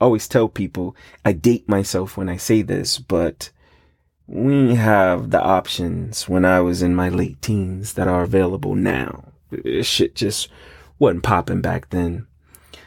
always 0.00 0.28
tell 0.28 0.48
people, 0.48 0.96
I 1.24 1.32
date 1.32 1.68
myself 1.68 2.16
when 2.16 2.28
I 2.28 2.36
say 2.36 2.62
this, 2.62 2.98
but 2.98 3.50
we 4.26 4.74
have 4.74 5.30
the 5.30 5.42
options 5.42 6.28
when 6.28 6.44
I 6.44 6.60
was 6.60 6.82
in 6.82 6.94
my 6.94 7.08
late 7.08 7.40
teens 7.40 7.94
that 7.94 8.08
are 8.08 8.22
available 8.22 8.74
now. 8.74 9.32
Shit 9.82 10.14
just 10.14 10.48
wasn't 10.98 11.22
popping 11.22 11.62
back 11.62 11.90
then. 11.90 12.26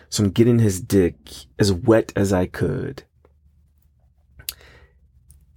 So 0.10 0.24
I'm 0.24 0.32
getting 0.32 0.60
his 0.60 0.80
dick 0.82 1.16
as 1.58 1.72
wet 1.72 2.12
as 2.16 2.32
I 2.32 2.46
could. 2.46 3.04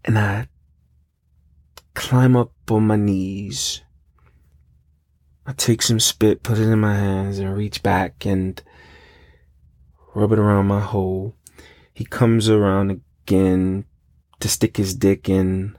And 0.04 0.18
I 0.18 0.48
climb 1.94 2.36
up 2.36 2.52
on 2.70 2.86
my 2.86 2.96
knees. 2.96 3.82
I 5.46 5.52
take 5.52 5.82
some 5.82 6.00
spit, 6.00 6.42
put 6.42 6.58
it 6.58 6.68
in 6.68 6.78
my 6.78 6.94
hands, 6.94 7.38
and 7.38 7.54
reach 7.54 7.82
back 7.82 8.24
and 8.24 8.62
rub 10.14 10.32
it 10.32 10.38
around 10.38 10.66
my 10.66 10.80
hole. 10.80 11.34
He 11.94 12.04
comes 12.04 12.48
around 12.48 12.90
again, 12.90 13.85
to 14.40 14.48
stick 14.48 14.76
his 14.76 14.96
dick 14.96 15.28
in 15.28 15.78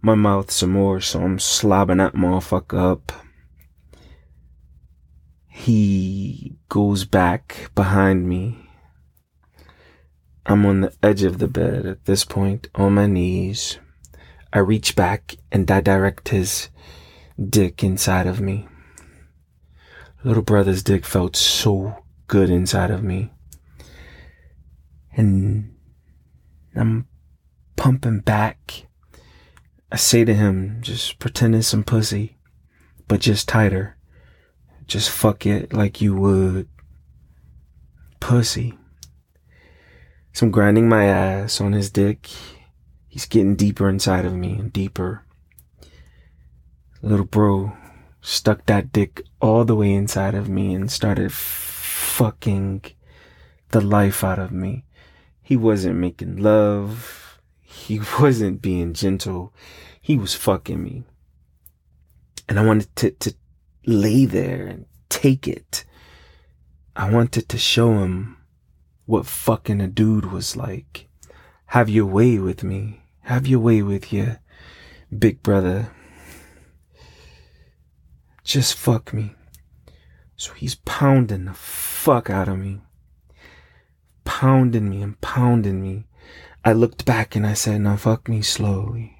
my 0.00 0.14
mouth 0.14 0.50
some 0.50 0.70
more, 0.70 1.00
so 1.00 1.22
I'm 1.22 1.38
slobbing 1.38 1.98
that 1.98 2.14
motherfucker 2.14 2.78
up. 2.78 3.12
He 5.48 6.56
goes 6.68 7.04
back 7.04 7.70
behind 7.74 8.28
me. 8.28 8.70
I'm 10.46 10.64
on 10.66 10.82
the 10.82 10.94
edge 11.02 11.24
of 11.24 11.38
the 11.38 11.48
bed 11.48 11.84
at 11.84 12.04
this 12.04 12.24
point, 12.24 12.68
on 12.76 12.94
my 12.94 13.06
knees. 13.06 13.78
I 14.52 14.60
reach 14.60 14.94
back 14.94 15.34
and 15.50 15.68
I 15.68 15.80
direct 15.80 16.28
his 16.28 16.68
dick 17.44 17.82
inside 17.82 18.28
of 18.28 18.40
me. 18.40 18.68
Little 20.22 20.44
brother's 20.44 20.84
dick 20.84 21.04
felt 21.04 21.34
so 21.34 22.04
good 22.28 22.50
inside 22.50 22.92
of 22.92 23.02
me. 23.02 23.33
And 25.16 25.74
I'm 26.74 27.06
pumping 27.76 28.20
back. 28.20 28.86
I 29.92 29.96
say 29.96 30.24
to 30.24 30.34
him, 30.34 30.78
just 30.80 31.18
pretend 31.18 31.54
it's 31.54 31.68
some 31.68 31.84
pussy, 31.84 32.36
but 33.06 33.20
just 33.20 33.48
tighter. 33.48 33.96
Just 34.86 35.10
fuck 35.10 35.46
it 35.46 35.72
like 35.72 36.00
you 36.00 36.14
would 36.14 36.68
pussy. 38.20 38.76
So 40.32 40.46
I'm 40.46 40.52
grinding 40.52 40.88
my 40.88 41.04
ass 41.04 41.60
on 41.60 41.72
his 41.72 41.90
dick. 41.90 42.28
He's 43.06 43.26
getting 43.26 43.54
deeper 43.54 43.88
inside 43.88 44.24
of 44.24 44.34
me 44.34 44.52
and 44.54 44.72
deeper. 44.72 45.24
Little 47.02 47.26
bro 47.26 47.76
stuck 48.20 48.66
that 48.66 48.90
dick 48.90 49.22
all 49.40 49.64
the 49.64 49.76
way 49.76 49.92
inside 49.92 50.34
of 50.34 50.48
me 50.48 50.74
and 50.74 50.90
started 50.90 51.32
fucking 51.32 52.82
the 53.68 53.80
life 53.80 54.24
out 54.24 54.38
of 54.38 54.50
me. 54.50 54.84
He 55.44 55.56
wasn't 55.56 55.96
making 55.96 56.38
love 56.38 57.24
he 57.74 58.00
wasn't 58.20 58.62
being 58.62 58.94
gentle. 58.94 59.52
He 60.00 60.16
was 60.16 60.34
fucking 60.34 60.82
me. 60.82 61.04
And 62.48 62.58
I 62.58 62.64
wanted 62.64 62.94
to, 62.96 63.10
to 63.10 63.34
lay 63.86 64.26
there 64.26 64.66
and 64.66 64.86
take 65.08 65.48
it. 65.48 65.84
I 66.96 67.10
wanted 67.10 67.48
to 67.48 67.58
show 67.58 67.98
him 67.98 68.36
what 69.06 69.26
fucking 69.26 69.80
a 69.80 69.88
dude 69.88 70.30
was 70.30 70.56
like. 70.56 71.08
Have 71.66 71.88
your 71.88 72.06
way 72.06 72.38
with 72.38 72.62
me. 72.62 73.00
Have 73.22 73.46
your 73.46 73.60
way 73.60 73.82
with 73.82 74.12
you, 74.12 74.36
big 75.18 75.42
brother. 75.42 75.90
Just 78.44 78.74
fuck 78.74 79.14
me. 79.14 79.34
So 80.36 80.52
he's 80.52 80.74
pounding 80.74 81.46
the 81.46 81.54
fuck 81.54 82.28
out 82.28 82.48
of 82.48 82.58
me. 82.58 82.82
Pounding 84.24 84.90
me 84.90 85.02
and 85.02 85.20
pounding 85.20 85.80
me. 85.80 86.06
I 86.64 86.72
looked 86.72 87.04
back 87.04 87.36
and 87.36 87.46
I 87.46 87.52
said, 87.54 87.82
now 87.82 87.96
fuck 87.96 88.28
me 88.28 88.42
slowly. 88.42 89.18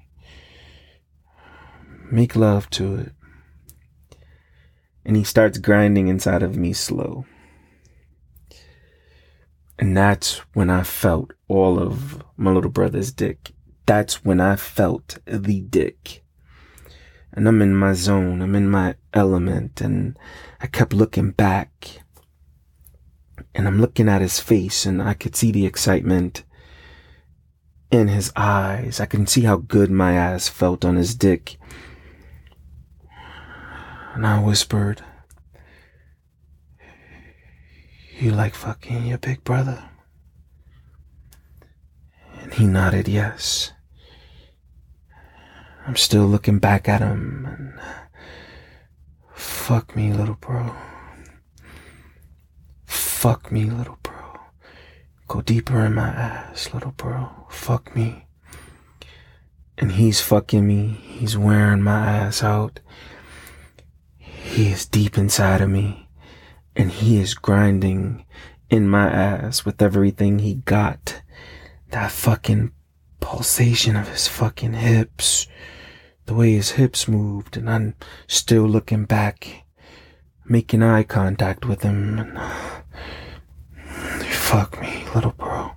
make 2.11 2.35
love 2.35 2.69
to 2.71 2.95
it. 2.95 3.11
And 5.05 5.15
he 5.15 5.23
starts 5.23 5.59
grinding 5.59 6.07
inside 6.07 6.41
of 6.41 6.57
me 6.57 6.73
slow. 6.73 7.25
And 9.77 9.95
that's 9.95 10.37
when 10.53 10.69
I 10.69 10.83
felt 10.83 11.33
all 11.47 11.77
of 11.79 12.23
my 12.37 12.51
little 12.51 12.71
brother's 12.71 13.11
dick. 13.11 13.51
That's 13.85 14.23
when 14.23 14.39
I 14.39 14.55
felt 14.55 15.19
the 15.25 15.61
dick. 15.61 16.23
And 17.33 17.47
I'm 17.47 17.61
in 17.61 17.75
my 17.75 17.93
zone. 17.93 18.41
I'm 18.41 18.55
in 18.55 18.69
my 18.69 18.95
element. 19.13 19.81
And 19.81 20.17
I 20.61 20.67
kept 20.67 20.93
looking 20.93 21.31
back. 21.31 21.99
And 23.55 23.67
I'm 23.67 23.79
looking 23.79 24.09
at 24.09 24.21
his 24.21 24.39
face 24.39 24.85
and 24.85 25.01
I 25.01 25.13
could 25.13 25.35
see 25.35 25.51
the 25.51 25.65
excitement 25.65 26.43
in 27.89 28.09
his 28.09 28.31
eyes. 28.35 28.99
I 28.99 29.05
can 29.05 29.25
see 29.25 29.41
how 29.41 29.57
good 29.57 29.89
my 29.89 30.13
ass 30.13 30.49
felt 30.49 30.83
on 30.83 30.97
his 30.97 31.15
dick. 31.15 31.57
And 34.13 34.27
I 34.27 34.41
whispered, 34.43 35.01
You 38.19 38.31
like 38.31 38.55
fucking 38.55 39.07
your 39.07 39.17
big 39.17 39.43
brother? 39.43 39.89
And 42.41 42.53
he 42.53 42.65
nodded 42.65 43.07
yes. 43.07 43.71
I'm 45.87 45.95
still 45.95 46.25
looking 46.25 46.59
back 46.59 46.89
at 46.89 47.01
him 47.01 47.45
and 47.45 47.79
fuck 49.33 49.95
me, 49.95 50.13
little 50.13 50.35
bro. 50.35 50.73
Fuck 53.25 53.51
me, 53.51 53.65
little 53.65 53.97
bro. 54.03 54.39
Go 55.27 55.41
deeper 55.41 55.83
in 55.83 55.95
my 55.95 56.09
ass, 56.09 56.71
little 56.75 56.91
bro. 56.91 57.47
Fuck 57.49 57.95
me. 57.95 58.27
And 59.79 59.93
he's 59.93 60.21
fucking 60.21 60.67
me. 60.67 60.99
He's 61.01 61.35
wearing 61.35 61.81
my 61.81 62.05
ass 62.05 62.43
out. 62.43 62.81
He 64.19 64.67
is 64.67 64.85
deep 64.85 65.17
inside 65.17 65.61
of 65.61 65.71
me 65.71 66.07
and 66.75 66.91
he 66.91 67.17
is 67.17 67.33
grinding 67.33 68.27
in 68.69 68.87
my 68.87 69.09
ass 69.11 69.65
with 69.65 69.81
everything 69.81 70.37
he 70.37 70.53
got. 70.53 71.23
That 71.89 72.11
fucking 72.11 72.73
pulsation 73.21 73.95
of 73.95 74.07
his 74.07 74.27
fucking 74.27 74.73
hips, 74.73 75.47
the 76.27 76.35
way 76.35 76.53
his 76.53 76.73
hips 76.73 77.07
moved, 77.07 77.57
and 77.57 77.71
I'm 77.71 77.95
still 78.27 78.67
looking 78.67 79.05
back, 79.05 79.65
making 80.47 80.83
eye 80.83 81.01
contact 81.01 81.65
with 81.65 81.81
him. 81.81 82.19
And, 82.19 82.37
fuck 84.45 84.79
me, 84.79 85.03
little 85.15 85.31
bro. 85.31 85.71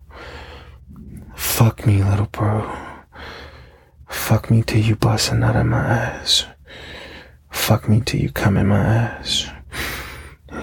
Fuck 1.34 1.86
me, 1.86 2.04
little 2.04 2.26
bro. 2.26 2.70
Fuck 4.08 4.50
me 4.50 4.62
till 4.62 4.82
you 4.82 4.94
bust 4.94 5.32
a 5.32 5.34
nut 5.34 5.56
in 5.56 5.68
my 5.68 5.78
ass. 5.80 6.44
Fuck 7.50 7.88
me 7.88 8.02
till 8.04 8.20
you 8.20 8.30
come 8.30 8.58
in 8.58 8.66
my 8.66 8.78
ass. 8.78 9.48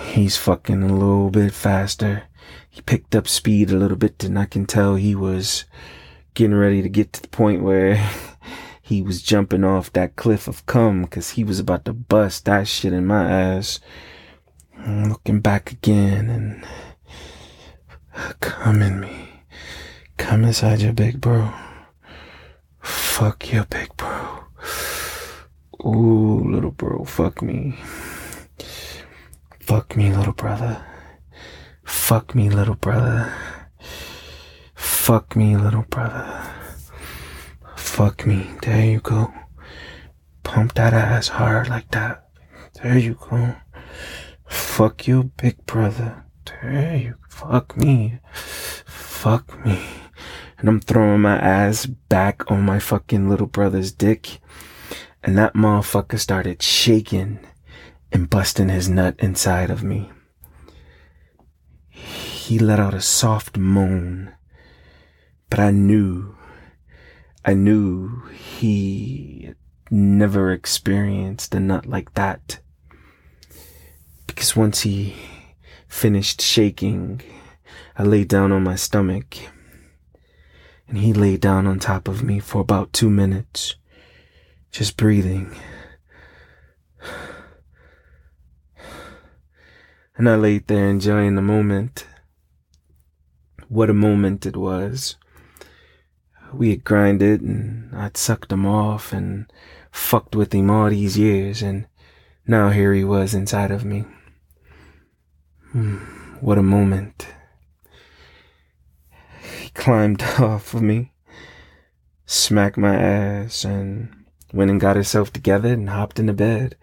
He's 0.02 0.38
fucking 0.38 0.84
a 0.84 0.94
little 0.94 1.32
bit 1.32 1.52
faster. 1.52 2.26
He 2.70 2.82
picked 2.82 3.16
up 3.16 3.28
speed 3.28 3.72
a 3.72 3.76
little 3.76 3.98
bit 3.98 4.24
and 4.24 4.38
I 4.38 4.46
can 4.46 4.68
tell 4.68 4.96
he 4.96 5.16
was 5.16 5.66
getting 6.36 6.56
ready 6.56 6.84
to 6.84 6.90
get 6.90 7.12
to 7.14 7.24
the 7.24 7.28
point 7.30 7.64
where 7.64 7.96
he 8.84 9.02
was 9.02 9.24
jumping 9.24 9.64
off 9.64 9.92
that 9.94 10.16
cliff 10.16 10.48
of 10.48 10.68
cum 10.68 11.02
because 11.02 11.32
he 11.32 11.44
was 11.44 11.58
about 11.58 11.86
to 11.86 11.94
bust 11.94 12.46
that 12.46 12.68
shit 12.68 12.94
in 12.94 13.08
my 13.08 13.28
ass. 13.28 13.80
I'm 14.78 15.10
looking 15.10 15.40
back 15.40 15.72
again 15.72 16.30
and 16.30 16.64
come 18.40 18.82
in 18.82 19.00
me. 19.00 19.44
Come 20.18 20.44
inside 20.46 20.82
your 20.82 20.94
big 20.94 21.22
bro. 21.22 21.54
Fuck 22.80 23.52
your 23.52 23.66
big 23.66 23.96
bro. 23.98 24.44
Ooh, 25.86 26.50
little 26.50 26.72
bro, 26.72 27.04
fuck 27.06 27.42
me. 27.42 27.78
Fuck 29.60 29.96
me, 29.96 30.14
little 30.14 30.34
brother. 30.34 30.86
Fuck 31.84 32.36
me, 32.36 32.50
little 32.50 32.76
brother. 32.76 33.34
Fuck 34.76 35.36
me, 35.36 35.56
little 35.56 35.86
brother. 35.90 36.44
Fuck 37.76 38.26
me. 38.26 38.50
There 38.62 38.86
you 38.86 39.00
go. 39.00 39.34
Pump 40.44 40.74
that 40.74 40.94
ass 40.94 41.30
hard 41.30 41.70
like 41.70 41.90
that. 41.92 42.28
There 42.82 42.98
you 42.98 43.16
go. 43.16 43.56
Fuck 44.48 45.08
you, 45.08 45.32
big 45.38 45.66
brother. 45.66 46.25
You 46.64 47.16
fuck 47.30 47.76
me. 47.78 48.20
Fuck 48.34 49.66
me. 49.66 49.82
And 50.58 50.70
I'm 50.70 50.80
throwing 50.80 51.22
my 51.22 51.38
ass 51.38 51.86
back 51.86 52.50
on 52.50 52.62
my 52.62 52.80
fucking 52.80 53.30
little 53.30 53.48
brother's 53.48 53.92
dick. 53.92 54.40
And 55.24 55.38
that 55.38 55.54
motherfucker 55.54 56.20
started 56.20 56.62
shaking 56.62 57.40
and 58.12 58.30
busting 58.30 58.70
his 58.70 58.88
nut 58.88 59.16
inside 59.20 59.70
of 59.70 59.84
me. 59.84 60.12
He 61.90 62.60
let 62.60 62.80
out 62.80 62.94
a 62.94 63.02
soft 63.02 63.58
moan, 63.58 64.34
but 65.50 65.60
I 65.60 65.72
knew, 65.72 66.36
I 67.44 67.56
knew 67.56 68.22
he 68.28 69.54
never 69.90 70.52
experienced 70.52 71.56
a 71.56 71.60
nut 71.60 71.86
like 71.86 72.14
that. 72.14 72.60
Because 74.28 74.56
once 74.56 74.82
he 74.82 75.16
finished 75.96 76.42
shaking, 76.42 77.22
I 77.98 78.04
lay 78.04 78.26
down 78.26 78.52
on 78.52 78.66
my 78.66 78.76
stomach 78.76 79.38
and 80.90 80.98
he 80.98 81.14
lay 81.14 81.38
down 81.38 81.66
on 81.66 81.80
top 81.80 82.10
of 82.10 82.22
me 82.22 82.40
for 82.40 82.60
about 82.60 82.92
two 82.92 83.10
minutes, 83.10 83.78
just 84.72 84.98
breathing. 84.98 85.56
And 90.18 90.30
I 90.30 90.36
laid 90.36 90.68
there 90.68 90.90
enjoying 90.90 91.36
the 91.36 91.42
moment. 91.42 92.06
What 93.70 93.90
a 93.90 93.94
moment 93.94 94.46
it 94.46 94.58
was. 94.58 95.16
We 96.54 96.72
had 96.72 96.84
grinded 96.84 97.42
and 97.42 97.96
I'd 97.96 98.18
sucked 98.18 98.52
him 98.52 98.66
off 98.66 99.14
and 99.14 99.52
fucked 99.92 100.36
with 100.36 100.54
him 100.54 100.70
all 100.70 100.90
these 100.90 101.18
years 101.18 101.62
and 101.62 101.88
now 102.46 102.70
here 102.70 102.94
he 102.94 103.06
was 103.06 103.34
inside 103.34 103.72
of 103.72 103.86
me. 103.86 104.04
Hmm, 105.76 105.98
what 106.40 106.58
a 106.58 106.64
moment. 106.64 107.28
He 109.60 109.68
climbed 109.72 110.24
off 110.40 110.74
of 110.74 110.82
me, 110.82 111.12
smacked 112.26 112.78
my 112.78 112.96
ass 112.96 113.66
and 113.66 114.24
went 114.54 114.72
and 114.72 114.80
got 114.80 114.96
himself 114.96 115.34
together 115.34 115.74
and 115.74 115.90
hopped 115.90 116.18
into 116.18 116.32
bed. 116.32 116.78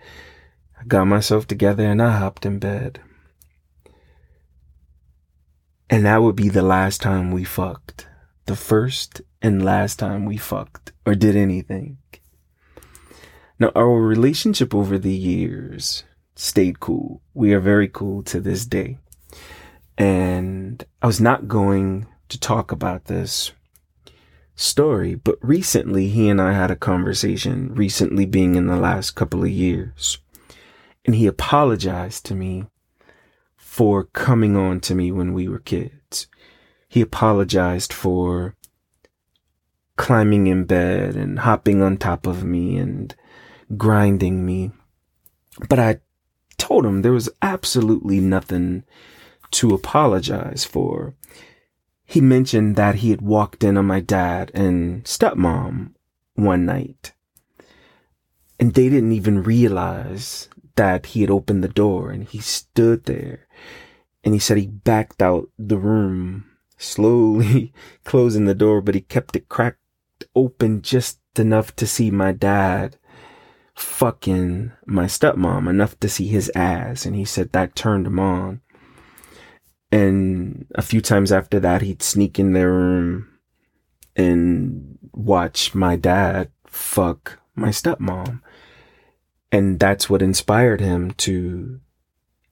I 0.78 0.84
got 0.84 1.06
myself 1.06 1.46
together 1.46 1.86
and 1.86 2.02
I 2.02 2.18
hopped 2.18 2.44
in 2.44 2.58
bed. 2.58 3.00
And 5.88 6.04
that 6.04 6.20
would 6.20 6.36
be 6.36 6.50
the 6.50 6.60
last 6.60 7.00
time 7.00 7.30
we 7.30 7.44
fucked. 7.44 8.08
The 8.44 8.56
first 8.56 9.22
and 9.40 9.64
last 9.64 9.98
time 9.98 10.26
we 10.26 10.36
fucked 10.36 10.92
or 11.06 11.14
did 11.14 11.34
anything. 11.34 11.96
Now, 13.58 13.72
our 13.74 14.02
relationship 14.02 14.74
over 14.74 14.98
the 14.98 15.14
years 15.14 16.04
stayed 16.34 16.80
cool. 16.80 17.22
We 17.34 17.52
are 17.52 17.60
very 17.60 17.88
cool 17.88 18.22
to 18.24 18.40
this 18.40 18.66
day. 18.66 18.98
And 19.98 20.84
I 21.00 21.06
was 21.06 21.20
not 21.20 21.48
going 21.48 22.06
to 22.28 22.40
talk 22.40 22.72
about 22.72 23.04
this 23.04 23.52
story, 24.54 25.14
but 25.14 25.38
recently 25.42 26.08
he 26.08 26.28
and 26.28 26.40
I 26.40 26.52
had 26.52 26.70
a 26.70 26.76
conversation, 26.76 27.74
recently 27.74 28.26
being 28.26 28.54
in 28.54 28.66
the 28.66 28.76
last 28.76 29.12
couple 29.12 29.42
of 29.42 29.50
years. 29.50 30.18
And 31.04 31.14
he 31.14 31.26
apologized 31.26 32.24
to 32.26 32.34
me 32.34 32.66
for 33.56 34.04
coming 34.04 34.56
on 34.56 34.80
to 34.80 34.94
me 34.94 35.10
when 35.10 35.32
we 35.32 35.48
were 35.48 35.58
kids. 35.58 36.26
He 36.88 37.00
apologized 37.00 37.92
for 37.92 38.54
climbing 39.96 40.46
in 40.46 40.64
bed 40.64 41.16
and 41.16 41.40
hopping 41.40 41.82
on 41.82 41.96
top 41.96 42.26
of 42.26 42.44
me 42.44 42.76
and 42.76 43.14
grinding 43.76 44.44
me. 44.44 44.72
But 45.68 45.78
I 45.78 46.00
told 46.62 46.86
him 46.86 47.02
there 47.02 47.10
was 47.10 47.28
absolutely 47.42 48.20
nothing 48.20 48.84
to 49.50 49.74
apologize 49.74 50.64
for. 50.64 51.14
He 52.04 52.20
mentioned 52.20 52.76
that 52.76 52.96
he 52.96 53.10
had 53.10 53.20
walked 53.20 53.64
in 53.64 53.76
on 53.76 53.86
my 53.86 53.98
dad 53.98 54.52
and 54.54 55.02
stepmom 55.02 55.94
one 56.34 56.64
night. 56.64 57.14
And 58.60 58.74
they 58.74 58.88
didn't 58.88 59.10
even 59.10 59.42
realize 59.42 60.48
that 60.76 61.06
he 61.06 61.22
had 61.22 61.30
opened 61.30 61.64
the 61.64 61.68
door 61.82 62.12
and 62.12 62.22
he 62.22 62.38
stood 62.38 63.06
there 63.06 63.48
and 64.22 64.32
he 64.32 64.38
said 64.38 64.56
he 64.56 64.68
backed 64.68 65.20
out 65.20 65.48
the 65.58 65.78
room 65.78 66.44
slowly 66.78 67.72
closing 68.04 68.44
the 68.44 68.54
door, 68.54 68.80
but 68.80 68.94
he 68.94 69.00
kept 69.00 69.34
it 69.34 69.48
cracked 69.48 69.80
open 70.36 70.80
just 70.80 71.18
enough 71.36 71.74
to 71.74 71.88
see 71.88 72.10
my 72.10 72.30
dad 72.30 72.98
fucking 73.74 74.72
my 74.86 75.04
stepmom, 75.04 75.68
enough 75.68 75.98
to 76.00 76.08
see 76.08 76.26
his 76.26 76.50
ass. 76.54 77.06
And 77.06 77.16
he 77.16 77.24
said 77.24 77.52
that 77.52 77.74
turned 77.74 78.06
him 78.06 78.18
on. 78.18 78.60
And 79.90 80.66
a 80.74 80.82
few 80.82 81.00
times 81.00 81.32
after 81.32 81.60
that, 81.60 81.82
he'd 81.82 82.02
sneak 82.02 82.38
in 82.38 82.52
their 82.52 82.72
room 82.72 83.28
and 84.16 84.98
watch 85.12 85.74
my 85.74 85.96
dad 85.96 86.50
fuck 86.66 87.38
my 87.54 87.68
stepmom. 87.68 88.40
And 89.50 89.78
that's 89.78 90.08
what 90.08 90.22
inspired 90.22 90.80
him 90.80 91.10
to 91.12 91.80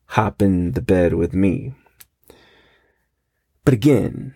hop 0.07 0.43
in 0.43 0.73
the 0.73 0.83
bed 0.83 1.15
with 1.15 1.33
me. 1.33 1.73
But 3.65 3.75
again, 3.75 4.35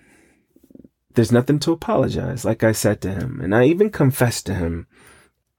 there's 1.15 1.33
nothing 1.33 1.59
to 1.61 1.73
apologize, 1.73 2.45
like 2.45 2.65
I 2.65 2.73
said 2.73 3.01
to 3.03 3.13
him. 3.13 3.41
And 3.43 3.55
I 3.55 3.65
even 3.65 3.91
confessed 3.91 4.47
to 4.47 4.55
him 4.55 4.87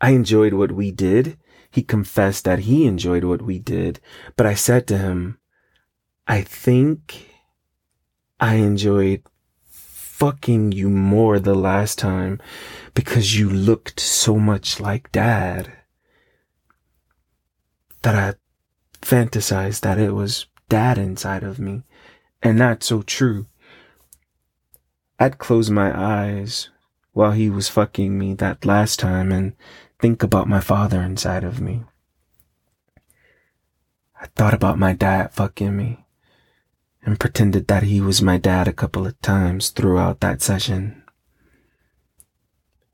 I 0.01 0.11
enjoyed 0.11 0.53
what 0.53 0.71
we 0.71 0.91
did. 0.91 1.37
He 1.71 1.83
confessed 1.83 2.45
that 2.45 2.59
he 2.59 2.85
enjoyed 2.85 3.23
what 3.23 3.41
we 3.41 3.59
did. 3.59 3.99
But 4.35 4.45
I 4.45 4.53
said 4.53 4.87
to 4.87 4.97
him, 4.97 5.39
I 6.27 6.41
think 6.41 7.29
I 8.39 8.55
enjoyed 8.55 9.23
fucking 10.15 10.71
you 10.71 10.89
more 10.89 11.39
the 11.39 11.55
last 11.55 11.99
time 11.99 12.41
because 12.93 13.37
you 13.37 13.49
looked 13.49 13.99
so 13.99 14.37
much 14.37 14.79
like 14.79 15.11
dad 15.11 15.71
that 18.01 18.15
I 18.15 18.35
fantasized 19.01 19.81
that 19.81 19.99
it 19.99 20.11
was 20.11 20.45
dad 20.69 20.97
inside 20.97 21.43
of 21.43 21.59
me. 21.59 21.83
And 22.41 22.59
that's 22.61 22.85
so 22.87 23.01
true. 23.01 23.47
I'd 25.19 25.37
close 25.37 25.69
my 25.69 25.91
eyes 25.97 26.69
while 27.13 27.31
he 27.31 27.49
was 27.49 27.69
fucking 27.69 28.17
me 28.17 28.33
that 28.35 28.65
last 28.65 28.99
time 28.99 29.31
and 29.31 29.53
think 29.99 30.23
about 30.23 30.47
my 30.47 30.59
father 30.59 31.01
inside 31.01 31.43
of 31.43 31.61
me. 31.61 31.83
I 34.19 34.27
thought 34.35 34.53
about 34.53 34.79
my 34.79 34.93
dad 34.93 35.33
fucking 35.33 35.75
me 35.75 36.05
and 37.03 37.19
pretended 37.19 37.67
that 37.67 37.83
he 37.83 38.01
was 38.01 38.21
my 38.21 38.37
dad 38.37 38.67
a 38.67 38.73
couple 38.73 39.05
of 39.05 39.19
times 39.21 39.69
throughout 39.69 40.19
that 40.21 40.41
session. 40.41 41.03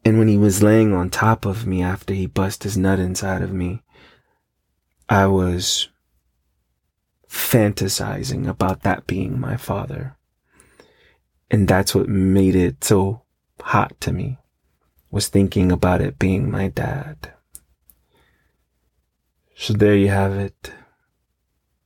And 0.03 0.17
when 0.17 0.27
he 0.27 0.37
was 0.37 0.63
laying 0.63 0.93
on 0.93 1.09
top 1.09 1.45
of 1.45 1.65
me 1.65 1.81
after 1.81 2.13
he 2.13 2.25
bust 2.25 2.63
his 2.63 2.77
nut 2.77 2.99
inside 2.99 3.41
of 3.41 3.53
me, 3.53 3.83
I 5.07 5.27
was 5.27 5.89
fantasizing 7.29 8.47
about 8.47 8.81
that 8.81 9.07
being 9.07 9.39
my 9.39 9.55
father. 9.55 10.17
And 11.49 11.67
that's 11.67 11.95
what 11.95 12.09
made 12.09 12.55
it 12.55 12.83
so 12.83 13.21
hot 13.61 13.99
to 14.01 14.11
me, 14.11 14.37
was 15.11 15.27
thinking 15.27 15.71
about 15.71 16.01
it 16.01 16.17
being 16.17 16.49
my 16.49 16.69
dad. 16.69 17.33
So 19.55 19.73
there 19.73 19.95
you 19.95 20.07
have 20.07 20.33
it. 20.33 20.71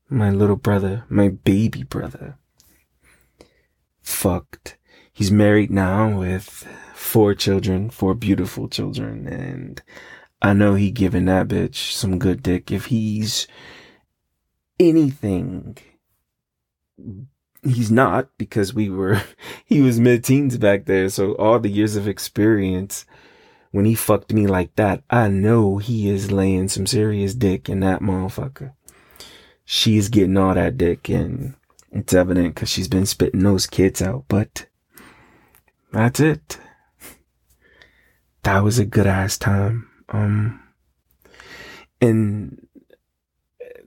My 0.07 0.29
little 0.29 0.55
brother, 0.55 1.03
my 1.09 1.29
baby 1.29 1.83
brother. 1.83 2.37
Fucked. 4.01 4.77
He's 5.11 5.31
married 5.31 5.71
now 5.71 6.19
with 6.19 6.67
four 6.93 7.33
children, 7.33 7.89
four 7.89 8.13
beautiful 8.13 8.69
children, 8.69 9.27
and 9.27 9.81
I 10.41 10.53
know 10.53 10.75
he 10.75 10.91
giving 10.91 11.25
that 11.25 11.47
bitch 11.47 11.91
some 11.91 12.19
good 12.19 12.43
dick 12.43 12.71
if 12.71 12.85
he's 12.85 13.47
anything. 14.79 15.77
He's 17.65 17.91
not 17.91 18.29
because 18.37 18.73
we 18.73 18.89
were, 18.89 19.21
he 19.65 19.81
was 19.81 19.99
mid 19.99 20.23
teens 20.23 20.57
back 20.57 20.85
there. 20.85 21.09
So 21.09 21.33
all 21.33 21.59
the 21.59 21.69
years 21.69 21.95
of 21.95 22.07
experience, 22.07 23.05
when 23.71 23.85
he 23.85 23.95
fucked 23.95 24.31
me 24.31 24.47
like 24.47 24.75
that, 24.75 25.03
I 25.09 25.27
know 25.27 25.79
he 25.79 26.09
is 26.09 26.31
laying 26.31 26.69
some 26.69 26.85
serious 26.85 27.33
dick 27.33 27.67
in 27.67 27.81
that 27.81 28.01
motherfucker. 28.01 28.73
She's 29.65 30.09
getting 30.09 30.37
all 30.37 30.53
that 30.53 30.77
dick 30.77 31.09
and 31.09 31.55
it's 31.91 32.13
evident 32.13 32.55
because 32.55 32.69
she's 32.69 32.87
been 32.87 33.05
spitting 33.05 33.43
those 33.43 33.67
kids 33.67 34.01
out, 34.01 34.25
but 34.27 34.67
that's 35.91 36.19
it. 36.19 36.59
That 38.43 38.63
was 38.63 38.77
a 38.77 38.85
good 38.85 39.07
ass 39.07 39.37
time. 39.37 39.89
Um, 40.09 40.61
and 42.01 42.67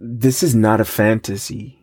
this 0.00 0.42
is 0.42 0.54
not 0.54 0.80
a 0.80 0.84
fantasy. 0.84 1.77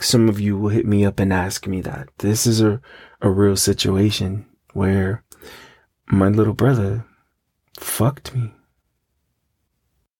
Some 0.00 0.28
of 0.28 0.38
you 0.38 0.56
will 0.56 0.70
hit 0.70 0.86
me 0.86 1.04
up 1.04 1.18
and 1.18 1.32
ask 1.32 1.66
me 1.66 1.80
that. 1.82 2.08
This 2.18 2.46
is 2.46 2.60
a, 2.60 2.80
a 3.20 3.30
real 3.30 3.56
situation 3.56 4.46
where 4.72 5.24
my 6.06 6.28
little 6.28 6.54
brother 6.54 7.04
fucked 7.78 8.34
me. 8.34 8.52